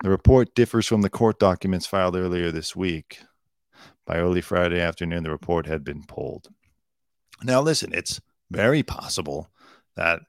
The 0.06 0.12
report 0.12 0.54
differs 0.54 0.86
from 0.86 1.02
the 1.02 1.10
court 1.10 1.40
documents 1.40 1.88
filed 1.88 2.16
earlier 2.16 2.52
this 2.52 2.76
week. 2.76 3.22
By 4.06 4.18
early 4.18 4.40
Friday 4.40 4.80
afternoon, 4.80 5.24
the 5.24 5.32
report 5.32 5.66
had 5.66 5.84
been 5.84 6.04
pulled. 6.04 6.48
Now, 7.42 7.60
listen, 7.60 7.92
it's 7.92 8.22
very 8.52 8.84
possible 8.84 9.50
that 9.96 10.20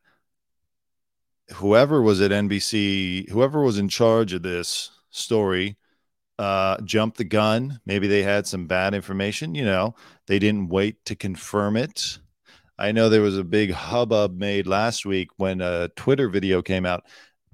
whoever 1.56 2.00
was 2.00 2.22
at 2.22 2.30
NBC, 2.30 3.28
whoever 3.28 3.62
was 3.62 3.76
in 3.76 3.90
charge 3.90 4.32
of 4.32 4.42
this 4.42 4.92
story, 5.10 5.76
uh, 6.38 6.80
jumped 6.80 7.18
the 7.18 7.24
gun. 7.24 7.78
Maybe 7.84 8.08
they 8.08 8.22
had 8.22 8.46
some 8.46 8.66
bad 8.66 8.94
information. 8.94 9.54
You 9.54 9.66
know, 9.66 9.94
they 10.26 10.38
didn't 10.38 10.70
wait 10.70 11.04
to 11.04 11.14
confirm 11.14 11.76
it. 11.76 12.18
I 12.78 12.92
know 12.92 13.10
there 13.10 13.20
was 13.20 13.36
a 13.36 13.44
big 13.44 13.72
hubbub 13.72 14.38
made 14.38 14.66
last 14.66 15.04
week 15.04 15.28
when 15.36 15.60
a 15.60 15.88
Twitter 15.96 16.30
video 16.30 16.62
came 16.62 16.86
out 16.86 17.04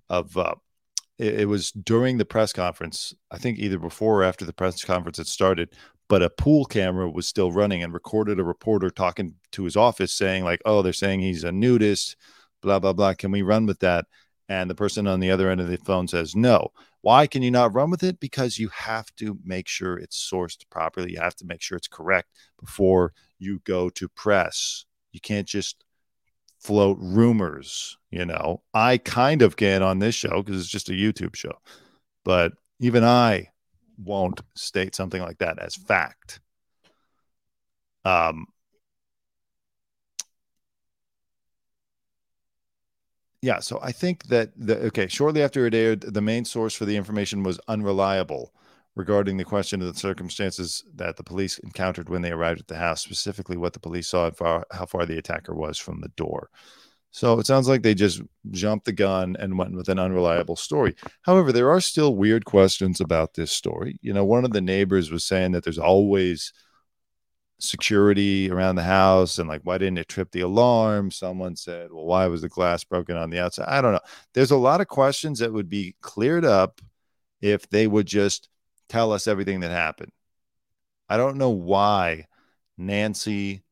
of 0.08 0.36
uh, 0.36 0.54
it, 1.18 1.40
it 1.40 1.48
was 1.48 1.70
during 1.72 2.18
the 2.18 2.24
press 2.24 2.52
conference. 2.52 3.14
I 3.30 3.38
think 3.38 3.58
either 3.58 3.78
before 3.78 4.20
or 4.20 4.24
after 4.24 4.44
the 4.44 4.52
press 4.52 4.84
conference 4.84 5.18
had 5.18 5.26
started, 5.26 5.70
but 6.08 6.22
a 6.22 6.30
pool 6.30 6.64
camera 6.64 7.10
was 7.10 7.26
still 7.26 7.52
running 7.52 7.82
and 7.82 7.92
recorded 7.94 8.38
a 8.38 8.44
reporter 8.44 8.90
talking 8.90 9.34
to 9.52 9.64
his 9.64 9.76
office 9.76 10.12
saying 10.12 10.44
like, 10.44 10.60
"Oh, 10.64 10.82
they're 10.82 10.92
saying 10.92 11.20
he's 11.20 11.44
a 11.44 11.52
nudist." 11.52 12.16
Blah 12.62 12.78
blah 12.78 12.92
blah. 12.92 13.14
Can 13.14 13.30
we 13.32 13.42
run 13.42 13.66
with 13.66 13.80
that? 13.80 14.06
And 14.48 14.68
the 14.70 14.74
person 14.74 15.06
on 15.06 15.20
the 15.20 15.30
other 15.30 15.50
end 15.50 15.60
of 15.60 15.68
the 15.68 15.78
phone 15.78 16.08
says, 16.08 16.36
"No." 16.36 16.72
Why 17.02 17.26
can 17.26 17.42
you 17.42 17.50
not 17.50 17.74
run 17.74 17.90
with 17.90 18.04
it? 18.04 18.20
Because 18.20 18.60
you 18.60 18.68
have 18.68 19.12
to 19.16 19.36
make 19.44 19.66
sure 19.66 19.98
it's 19.98 20.30
sourced 20.30 20.64
properly. 20.70 21.12
You 21.12 21.20
have 21.20 21.34
to 21.36 21.44
make 21.44 21.60
sure 21.60 21.76
it's 21.76 21.88
correct 21.88 22.28
before 22.60 23.12
you 23.40 23.60
go 23.64 23.90
to 23.90 24.08
press. 24.08 24.84
You 25.10 25.20
can't 25.20 25.48
just 25.48 25.84
float 26.62 26.98
rumors, 27.00 27.98
you 28.10 28.24
know. 28.24 28.62
I 28.72 28.98
kind 28.98 29.42
of 29.42 29.56
can 29.56 29.82
on 29.82 29.98
this 29.98 30.14
show 30.14 30.42
because 30.42 30.60
it's 30.60 30.70
just 30.70 30.88
a 30.88 30.92
YouTube 30.92 31.34
show. 31.34 31.58
But 32.24 32.52
even 32.80 33.04
I 33.04 33.48
won't 34.02 34.40
state 34.54 34.94
something 34.94 35.22
like 35.22 35.38
that 35.38 35.58
as 35.58 35.74
fact. 35.74 36.40
Um 38.04 38.46
yeah, 43.40 43.58
so 43.58 43.80
I 43.82 43.90
think 43.90 44.24
that 44.28 44.50
the 44.56 44.78
okay, 44.86 45.08
shortly 45.08 45.42
after 45.42 45.66
it 45.66 45.74
aired, 45.74 46.02
the 46.02 46.20
main 46.20 46.44
source 46.44 46.74
for 46.74 46.84
the 46.84 46.96
information 46.96 47.42
was 47.42 47.58
unreliable 47.68 48.52
regarding 48.94 49.36
the 49.36 49.44
question 49.44 49.80
of 49.80 49.92
the 49.92 49.98
circumstances 49.98 50.84
that 50.94 51.16
the 51.16 51.24
police 51.24 51.58
encountered 51.58 52.08
when 52.08 52.22
they 52.22 52.30
arrived 52.30 52.60
at 52.60 52.68
the 52.68 52.76
house, 52.76 53.00
specifically 53.00 53.56
what 53.56 53.72
the 53.72 53.80
police 53.80 54.08
saw 54.08 54.26
and 54.26 54.36
far, 54.36 54.66
how 54.70 54.84
far 54.84 55.06
the 55.06 55.18
attacker 55.18 55.54
was 55.54 55.78
from 55.78 56.00
the 56.00 56.10
door. 56.10 56.50
So 57.10 57.38
it 57.38 57.46
sounds 57.46 57.68
like 57.68 57.82
they 57.82 57.94
just 57.94 58.22
jumped 58.50 58.86
the 58.86 58.92
gun 58.92 59.36
and 59.38 59.58
went 59.58 59.74
with 59.74 59.88
an 59.90 59.98
unreliable 59.98 60.56
story. 60.56 60.94
However, 61.22 61.52
there 61.52 61.70
are 61.70 61.80
still 61.80 62.16
weird 62.16 62.46
questions 62.46 63.00
about 63.00 63.34
this 63.34 63.52
story. 63.52 63.98
You 64.00 64.14
know, 64.14 64.24
one 64.24 64.44
of 64.44 64.52
the 64.52 64.62
neighbors 64.62 65.10
was 65.10 65.24
saying 65.24 65.52
that 65.52 65.62
there's 65.62 65.78
always 65.78 66.52
security 67.58 68.50
around 68.50 68.74
the 68.74 68.82
house 68.82 69.38
and 69.38 69.48
like 69.48 69.60
why 69.62 69.78
didn't 69.78 69.98
it 69.98 70.08
trip 70.08 70.32
the 70.32 70.40
alarm 70.40 71.12
someone 71.12 71.54
said 71.54 71.92
well 71.92 72.04
why 72.04 72.26
was 72.26 72.42
the 72.42 72.48
glass 72.48 72.82
broken 72.82 73.16
on 73.16 73.30
the 73.30 73.38
outside 73.38 73.68
i 73.68 73.80
don't 73.80 73.92
know 73.92 74.00
there's 74.34 74.50
a 74.50 74.56
lot 74.56 74.80
of 74.80 74.88
questions 74.88 75.38
that 75.38 75.52
would 75.52 75.68
be 75.68 75.94
cleared 76.00 76.44
up 76.44 76.80
if 77.40 77.70
they 77.70 77.86
would 77.86 78.04
just 78.04 78.48
tell 78.92 79.12
us 79.12 79.26
everything 79.26 79.60
that 79.60 79.70
happened. 79.70 80.12
I 81.08 81.16
don't 81.16 81.36
know 81.36 81.50
why 81.50 82.26
nancy 82.78 83.64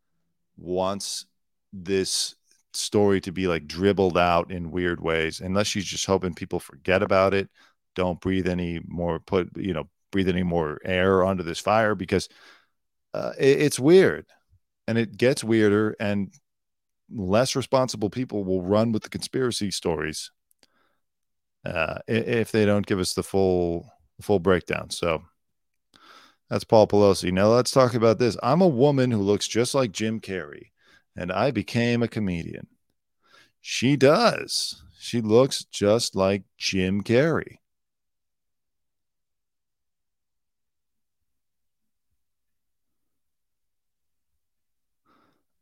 wants 0.56 1.26
this 1.72 2.34
story 2.72 3.20
to 3.20 3.32
be 3.32 3.46
like 3.46 3.66
dribbled 3.66 4.18
out 4.18 4.50
in 4.50 4.70
weird 4.70 5.00
ways 5.00 5.40
unless 5.40 5.66
she's 5.66 5.84
just 5.84 6.06
hoping 6.06 6.34
people 6.34 6.60
forget 6.60 7.02
about 7.02 7.34
it 7.34 7.48
don't 7.96 8.20
breathe 8.20 8.46
any 8.46 8.80
more 8.86 9.18
put 9.18 9.48
you 9.56 9.72
know 9.72 9.88
breathe 10.10 10.28
any 10.28 10.42
more 10.42 10.78
air 10.84 11.24
onto 11.24 11.42
this 11.42 11.58
fire 11.58 11.94
because 11.94 12.28
uh, 13.14 13.32
it, 13.38 13.62
it's 13.62 13.78
weird. 13.78 14.26
And 14.86 14.98
it 14.98 15.16
gets 15.16 15.44
weirder 15.44 15.94
and 16.00 16.32
less 17.12 17.54
responsible 17.54 18.10
people 18.10 18.44
will 18.44 18.62
run 18.62 18.92
with 18.92 19.02
the 19.02 19.08
conspiracy 19.08 19.70
stories 19.70 20.30
uh, 21.64 21.98
if 22.08 22.50
they 22.50 22.64
don't 22.64 22.86
give 22.86 22.98
us 22.98 23.14
the 23.14 23.22
full 23.22 23.90
full 24.20 24.38
breakdown. 24.38 24.90
So 24.90 25.22
that's 26.48 26.64
paul 26.64 26.86
pelosi. 26.86 27.32
Now 27.32 27.48
let's 27.48 27.70
talk 27.70 27.94
about 27.94 28.18
this. 28.18 28.36
I'm 28.42 28.60
a 28.60 28.68
woman 28.68 29.10
who 29.10 29.22
looks 29.22 29.48
just 29.48 29.74
like 29.74 29.92
jim 29.92 30.20
carrey 30.20 30.70
and 31.16 31.32
i 31.32 31.50
became 31.50 32.02
a 32.02 32.08
comedian. 32.08 32.66
She 33.60 33.96
does. 33.96 34.82
She 34.98 35.20
looks 35.20 35.64
just 35.64 36.16
like 36.16 36.44
jim 36.58 37.02
carrey. 37.02 37.58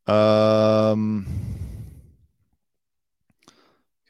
Um, 0.09 1.27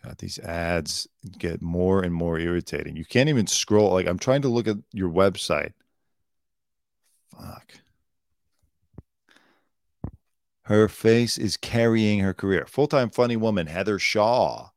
God, 0.09 0.18
these 0.18 0.38
ads 0.38 1.07
get 1.38 1.61
more 1.61 2.03
and 2.03 2.14
more 2.14 2.38
irritating. 2.38 2.97
You 2.97 3.05
can't 3.05 3.29
even 3.29 3.47
scroll. 3.47 3.92
Like 3.92 4.07
I'm 4.07 4.18
trying 4.18 4.42
to 4.42 4.49
look 4.49 4.66
at 4.66 4.79
your 4.92 5.11
website. 5.11 5.73
Fuck. 7.31 7.75
Her 10.62 10.88
face 10.88 11.37
is 11.37 11.59
carrying 11.59 12.21
her 12.21 12.33
career. 12.33 12.64
Full 12.66 12.87
time 12.87 13.11
funny 13.11 13.37
woman 13.37 13.66
Heather 13.66 13.99
Shaw 13.99 14.71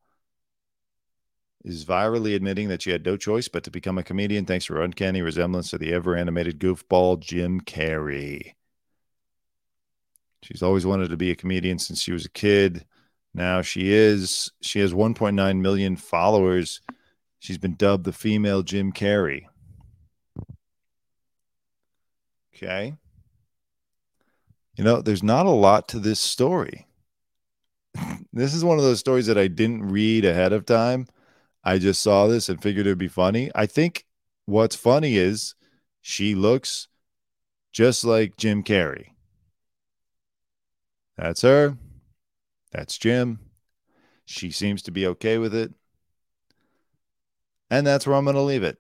is 1.64 1.86
virally 1.86 2.36
admitting 2.36 2.68
that 2.68 2.82
she 2.82 2.92
had 2.92 3.06
no 3.06 3.16
choice 3.16 3.48
but 3.48 3.64
to 3.64 3.72
become 3.72 3.98
a 3.98 4.04
comedian 4.04 4.46
thanks 4.46 4.66
to 4.66 4.74
her 4.74 4.82
uncanny 4.82 5.22
resemblance 5.22 5.70
to 5.70 5.78
the 5.78 5.94
ever 5.94 6.16
animated 6.16 6.60
goofball 6.60 7.20
Jim 7.20 7.62
Carrey. 7.62 8.56
She's 10.44 10.64
always 10.64 10.86
wanted 10.86 11.10
to 11.10 11.18
be 11.18 11.32
a 11.32 11.36
comedian 11.36 11.80
since 11.80 12.02
she 12.02 12.12
was 12.12 12.26
a 12.26 12.30
kid. 12.30 12.86
Now 13.34 13.62
she 13.62 13.92
is. 13.94 14.52
She 14.62 14.80
has 14.80 14.94
1.9 14.94 15.62
million 15.62 15.96
followers. 15.96 16.82
She's 17.40 17.58
been 17.58 17.76
dubbed 17.76 18.04
the 18.04 18.14
female 18.14 18.62
Jim 18.62 18.92
Carrey. 18.92 19.46
Okay. 22.56 22.96
You 24.76 24.84
know, 24.84 25.02
there's 25.02 25.24
not 25.24 25.46
a 25.46 25.52
lot 25.52 25.88
to 25.90 26.00
this 26.00 26.20
story. 26.20 26.88
this 28.34 28.54
is 28.54 28.64
one 28.64 28.78
of 28.78 28.84
those 28.84 29.00
stories 29.00 29.28
that 29.28 29.38
I 29.38 29.48
didn't 29.48 29.90
read 29.90 30.26
ahead 30.26 30.54
of 30.54 30.66
time. 30.66 31.08
I 31.64 31.78
just 31.78 32.02
saw 32.02 32.28
this 32.28 32.50
and 32.50 32.62
figured 32.62 32.86
it'd 32.86 32.98
be 32.98 33.08
funny. 33.08 33.52
I 33.54 33.66
think 33.66 34.06
what's 34.46 34.76
funny 34.76 35.18
is 35.18 35.56
she 36.02 36.36
looks 36.36 36.88
just 37.72 38.04
like 38.04 38.38
Jim 38.38 38.64
Carrey. 38.64 39.08
That's 41.18 41.42
her. 41.44 41.78
That's 42.72 42.98
Jim. 42.98 43.40
She 44.26 44.52
seems 44.52 44.82
to 44.84 44.92
be 44.92 45.08
okay 45.08 45.38
with 45.38 45.54
it. 45.54 45.74
And 47.70 47.86
that's 47.86 48.06
where 48.06 48.16
I'm 48.16 48.26
going 48.26 48.36
to 48.36 48.42
leave 48.42 48.64
it. 48.64 48.78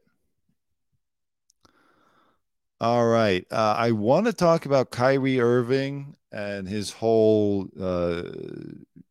All 2.79 3.05
right. 3.05 3.45
Uh, 3.51 3.75
I 3.77 3.91
want 3.91 4.25
to 4.25 4.33
talk 4.33 4.65
about 4.65 4.91
Kyrie 4.91 5.39
Irving 5.39 6.15
and 6.31 6.67
his 6.67 6.91
whole 6.91 7.67
uh, 7.79 8.23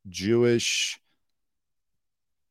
Jewish 0.09 1.01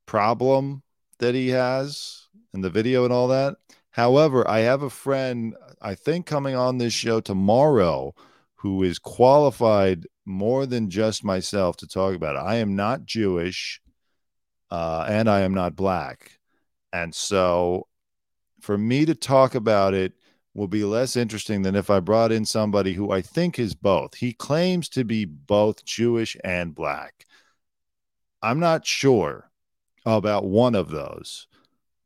problem 0.06 0.82
that 1.20 1.36
he 1.36 1.50
has 1.50 2.28
in 2.54 2.62
the 2.62 2.70
video 2.70 3.04
and 3.04 3.14
all 3.14 3.28
that. 3.28 3.58
However, 3.92 4.48
I 4.48 4.60
have 4.60 4.82
a 4.82 4.90
friend, 4.90 5.56
I 5.82 5.96
think, 5.96 6.26
coming 6.26 6.56
on 6.56 6.78
this 6.78 6.94
show 6.94 7.20
tomorrow 7.20 8.16
who 8.56 8.84
is 8.84 8.98
qualified 8.98 10.08
more 10.30 10.66
than 10.66 10.90
just 10.90 11.24
myself 11.24 11.76
to 11.78 11.88
talk 11.88 12.16
about 12.16 12.36
it. 12.36 12.40
I 12.40 12.56
am 12.58 12.76
not 12.76 13.06
Jewish 13.06 13.82
uh, 14.72 15.06
and 15.10 15.30
I 15.30 15.42
am 15.42 15.54
not 15.54 15.76
black. 15.76 16.40
And 16.94 17.14
so 17.14 17.88
for 18.62 18.78
me 18.78 19.06
to 19.06 19.16
talk 19.16 19.56
about 19.56 19.94
it 19.94 20.14
will 20.54 20.68
be 20.68 20.84
less 20.84 21.16
interesting 21.16 21.62
than 21.62 21.76
if 21.76 21.90
I 21.90 22.00
brought 22.00 22.32
in 22.32 22.46
somebody 22.46 22.94
who 22.94 23.12
I 23.12 23.22
think 23.22 23.60
is 23.60 23.74
both. 23.74 24.16
He 24.16 24.34
claims 24.34 24.90
to 24.90 25.04
be 25.04 25.26
both 25.26 25.84
Jewish 25.86 26.38
and 26.44 26.76
black. 26.76 27.26
I'm 28.42 28.60
not 28.60 28.86
sure 28.86 29.50
about 30.06 30.46
one 30.46 30.76
of 30.76 30.90
those, 30.90 31.48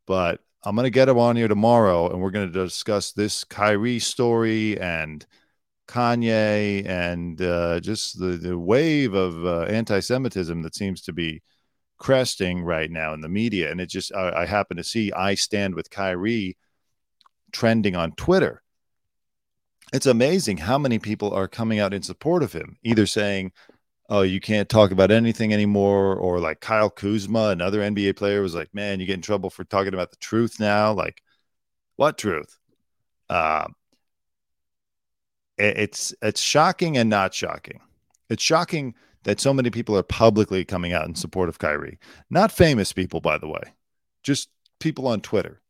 but 0.08 0.40
I'm 0.64 0.76
going 0.76 0.86
to 0.86 0.92
get 0.92 1.10
him 1.10 1.20
on 1.20 1.36
here 1.36 1.48
tomorrow 1.48 2.10
and 2.10 2.22
we're 2.22 2.32
going 2.32 2.52
to 2.52 2.64
discuss 2.64 3.12
this 3.12 3.44
Kyrie 3.44 4.00
story 4.00 4.80
and 4.80 5.26
Kanye 5.88 6.86
and 6.88 7.42
uh, 7.42 7.80
just 7.80 8.20
the, 8.20 8.38
the 8.38 8.58
wave 8.58 9.14
of 9.14 9.46
uh, 9.46 9.62
anti 9.64 10.00
Semitism 10.00 10.62
that 10.62 10.76
seems 10.76 11.02
to 11.04 11.14
be 11.14 11.42
cresting 11.98 12.62
right 12.62 12.92
now 12.92 13.14
in 13.14 13.22
the 13.22 13.30
media. 13.30 13.72
And 13.72 13.80
it 13.80 13.88
just, 13.88 14.14
I, 14.14 14.44
I 14.44 14.46
happen 14.46 14.78
to 14.78 14.84
see 14.84 15.12
I 15.12 15.36
Stand 15.36 15.76
with 15.76 15.90
Kyrie 15.90 16.58
trending 17.52 17.96
on 17.96 18.14
Twitter. 18.14 18.62
It's 19.94 20.08
amazing 20.08 20.58
how 20.58 20.78
many 20.78 20.98
people 21.00 21.34
are 21.34 21.48
coming 21.48 21.80
out 21.80 21.94
in 21.94 22.02
support 22.02 22.42
of 22.42 22.52
him, 22.52 22.78
either 22.84 23.06
saying, 23.06 23.52
oh, 24.10 24.22
you 24.22 24.40
can't 24.40 24.68
talk 24.68 24.92
about 24.92 25.12
anything 25.12 25.54
anymore, 25.54 26.16
or 26.16 26.40
like 26.40 26.60
Kyle 26.60 26.90
Kuzma, 26.90 27.50
another 27.50 27.80
NBA 27.80 28.16
player, 28.16 28.42
was 28.42 28.56
like, 28.56 28.74
man, 28.74 29.00
you 29.00 29.06
get 29.06 29.16
in 29.16 29.22
trouble 29.22 29.50
for 29.50 29.64
talking 29.64 29.94
about 29.94 30.12
the 30.12 30.18
truth 30.18 30.60
now. 30.60 30.94
Like, 30.94 31.22
what 31.96 32.18
truth? 32.18 32.58
Uh, 33.30 33.68
it's 35.58 36.14
it's 36.22 36.42
shocking 36.42 36.98
and 36.98 37.10
not 37.10 37.34
shocking. 37.34 37.80
It's 38.30 38.44
shocking 38.44 38.96
that 39.24 39.40
so 39.40 39.54
many 39.54 39.70
people 39.70 39.98
are 39.98 40.04
publicly 40.04 40.66
coming 40.66 40.94
out 40.94 41.08
in 41.08 41.16
support 41.16 41.50
of 41.50 41.60
Kyrie. 41.60 42.00
Not 42.30 42.52
famous 42.52 42.94
people, 42.94 43.22
by 43.22 43.38
the 43.38 43.48
way, 43.48 43.74
just 44.22 44.50
people 44.80 45.08
on 45.08 45.22
Twitter. 45.22 45.62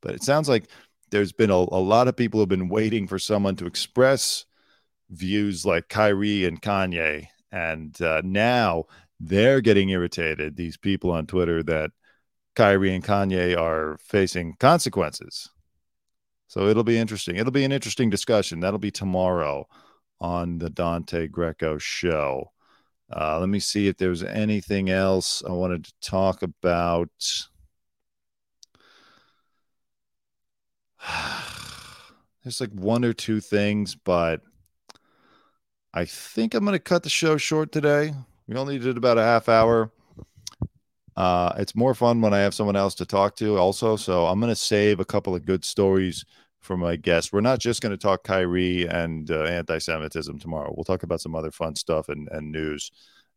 But 0.00 0.14
it 0.14 0.22
sounds 0.22 0.48
like 0.48 0.64
there's 1.10 1.32
been 1.32 1.50
a, 1.50 1.54
a 1.54 1.82
lot 1.82 2.08
of 2.08 2.16
people 2.16 2.40
have 2.40 2.48
been 2.48 2.68
waiting 2.68 3.06
for 3.06 3.18
someone 3.18 3.56
to 3.56 3.66
express 3.66 4.44
views 5.10 5.64
like 5.64 5.88
Kyrie 5.88 6.44
and 6.44 6.60
Kanye. 6.60 7.28
And 7.50 8.00
uh, 8.02 8.22
now 8.24 8.84
they're 9.18 9.60
getting 9.60 9.88
irritated, 9.88 10.56
these 10.56 10.76
people 10.76 11.10
on 11.10 11.26
Twitter, 11.26 11.62
that 11.64 11.90
Kyrie 12.54 12.94
and 12.94 13.04
Kanye 13.04 13.58
are 13.58 13.98
facing 13.98 14.54
consequences. 14.54 15.50
So 16.48 16.66
it'll 16.66 16.82
be 16.82 16.98
interesting. 16.98 17.36
It'll 17.36 17.52
be 17.52 17.64
an 17.64 17.72
interesting 17.72 18.10
discussion. 18.10 18.60
That'll 18.60 18.78
be 18.78 18.90
tomorrow 18.90 19.68
on 20.20 20.58
the 20.58 20.70
Dante 20.70 21.28
Greco 21.28 21.78
show. 21.78 22.52
Uh, 23.14 23.38
let 23.38 23.48
me 23.48 23.60
see 23.60 23.86
if 23.86 23.96
there's 23.98 24.22
anything 24.22 24.90
else 24.90 25.42
I 25.46 25.52
wanted 25.52 25.84
to 25.84 25.92
talk 26.00 26.42
about. 26.42 27.10
There's 32.42 32.60
like 32.60 32.72
one 32.72 33.04
or 33.04 33.12
two 33.12 33.40
things, 33.40 33.94
but 33.94 34.40
I 35.92 36.06
think 36.06 36.54
I'm 36.54 36.64
going 36.64 36.72
to 36.74 36.78
cut 36.78 37.02
the 37.02 37.10
show 37.10 37.36
short 37.36 37.72
today. 37.72 38.14
We 38.46 38.56
only 38.56 38.78
did 38.78 38.96
about 38.96 39.18
a 39.18 39.22
half 39.22 39.48
hour. 39.50 39.90
Uh, 41.18 41.52
it's 41.58 41.74
more 41.74 41.94
fun 41.94 42.20
when 42.20 42.32
I 42.32 42.38
have 42.38 42.54
someone 42.54 42.76
else 42.76 42.94
to 42.94 43.04
talk 43.04 43.34
to, 43.36 43.58
also. 43.58 43.96
So 43.96 44.26
I'm 44.28 44.38
going 44.38 44.52
to 44.52 44.56
save 44.56 45.00
a 45.00 45.04
couple 45.04 45.34
of 45.34 45.44
good 45.44 45.64
stories 45.64 46.24
for 46.60 46.76
my 46.76 46.94
guests. 46.94 47.32
We're 47.32 47.40
not 47.40 47.58
just 47.58 47.82
going 47.82 47.90
to 47.90 47.98
talk 47.98 48.22
Kyrie 48.22 48.86
and 48.86 49.28
uh, 49.28 49.42
anti-Semitism 49.42 50.38
tomorrow. 50.38 50.72
We'll 50.76 50.84
talk 50.84 51.02
about 51.02 51.20
some 51.20 51.34
other 51.34 51.50
fun 51.50 51.74
stuff 51.74 52.08
and, 52.08 52.28
and 52.30 52.52
news. 52.52 52.92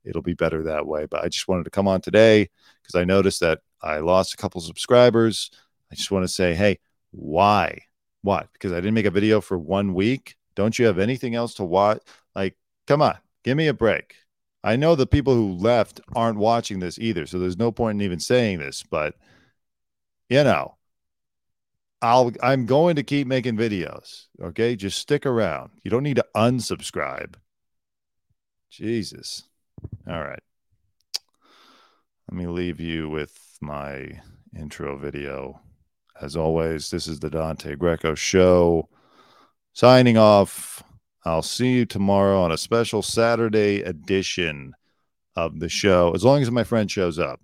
It'll 0.06 0.22
be 0.22 0.36
better 0.36 0.62
that 0.62 0.86
way. 0.86 1.08
But 1.08 1.24
I 1.24 1.30
just 1.30 1.48
wanted 1.48 1.64
to 1.64 1.72
come 1.72 1.88
on 1.88 2.02
today 2.02 2.50
because 2.84 2.94
I 2.94 3.04
noticed 3.04 3.40
that 3.40 3.62
I 3.82 3.98
lost 3.98 4.36
a 4.36 4.38
couple 4.38 4.62
subscribers. 4.62 5.50
I 5.92 5.96
just 5.96 6.12
want 6.12 6.24
to 6.24 6.32
say, 6.32 6.54
hey, 6.54 6.78
why? 7.10 7.80
Why? 8.22 8.46
Because 8.54 8.74
I 8.74 8.76
didn't 8.76 8.94
make 8.94 9.08
a 9.08 9.12
video 9.12 9.42
for 9.42 9.58
one 9.58 9.96
week. 9.96 10.36
Don't 10.54 10.78
you 10.78 10.86
have 10.86 11.00
anything 11.00 11.34
else 11.34 11.56
to 11.56 11.64
watch? 11.64 12.04
Like, 12.36 12.56
come 12.86 13.02
on, 13.02 13.18
give 13.44 13.58
me 13.58 13.70
a 13.70 13.74
break. 13.74 14.18
I 14.64 14.76
know 14.76 14.96
the 14.96 15.08
people 15.08 15.34
who 15.34 15.54
left 15.54 16.02
aren't 16.16 16.38
watching 16.38 16.80
this 16.80 17.00
either, 17.00 17.26
so 17.26 17.40
there's 17.40 17.58
no 17.58 17.72
point 17.72 18.00
in 18.00 18.06
even 18.06 18.20
saying 18.20 18.60
this, 18.60 18.84
but 18.84 19.16
you 20.30 20.44
know, 20.44 20.78
I'll 22.02 22.32
I'm 22.42 22.66
going 22.66 22.96
to 22.96 23.04
keep 23.04 23.28
making 23.28 23.58
videos. 23.58 24.28
Okay, 24.42 24.76
just 24.76 24.98
stick 24.98 25.26
around. 25.26 25.72
You 25.84 25.92
don't 25.92 26.04
need 26.04 26.16
to 26.16 26.26
unsubscribe. 26.36 27.36
Jesus. 28.70 29.44
All 30.08 30.22
right. 30.22 30.42
Let 32.30 32.38
me 32.38 32.48
leave 32.48 32.80
you 32.80 33.10
with 33.10 33.58
my 33.60 34.22
intro 34.58 34.98
video. 34.98 35.60
As 36.22 36.38
always, 36.38 36.90
this 36.90 37.08
is 37.08 37.20
the 37.20 37.30
Dante 37.30 37.76
Greco 37.76 38.16
show. 38.16 38.88
Signing 39.74 40.18
off. 40.18 40.84
I'll 41.24 41.44
see 41.44 41.72
you 41.74 41.86
tomorrow 41.86 42.42
on 42.42 42.52
a 42.52 42.58
special 42.58 43.02
Saturday 43.02 43.82
edition 43.82 44.74
of 45.36 45.60
the 45.60 45.70
show. 45.70 46.14
As 46.14 46.24
long 46.24 46.42
as 46.42 46.50
my 46.50 46.64
friend 46.64 46.90
shows 46.90 47.20
up, 47.20 47.40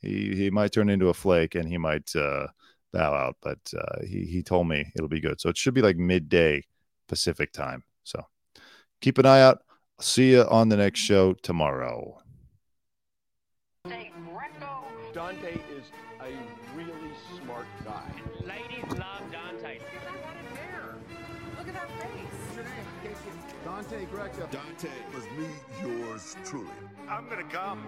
he 0.00 0.34
he 0.36 0.50
might 0.50 0.72
turn 0.72 0.90
into 0.90 1.08
a 1.08 1.14
flake 1.14 1.54
and 1.54 1.68
he 1.68 1.78
might 1.78 2.14
uh, 2.14 2.48
bow 2.92 3.14
out, 3.14 3.36
but 3.42 3.58
uh, 3.76 4.04
he 4.06 4.24
he 4.24 4.42
told 4.42 4.68
me 4.68 4.92
it'll 4.94 5.08
be 5.08 5.20
good. 5.20 5.40
So 5.40 5.48
it 5.48 5.56
should 5.56 5.74
be 5.74 5.82
like 5.82 5.96
midday 5.96 6.62
Pacific 7.08 7.52
time. 7.52 7.84
So 8.04 8.22
keep 9.00 9.18
an 9.18 9.26
eye 9.26 9.42
out. 9.42 9.58
I'll 9.98 10.04
see 10.04 10.32
you 10.32 10.42
on 10.42 10.68
the 10.68 10.76
next 10.76 11.00
show 11.00 11.32
tomorrow. 11.32 12.20
Dante 15.16 15.56
Dante 23.76 24.06
Greco. 24.06 24.46
Dante 24.50 24.88
was 25.14 25.24
me, 25.36 25.48
yours 25.82 26.34
truly. 26.46 26.70
I'm 27.10 27.28
gonna 27.28 27.44
come. 27.44 27.84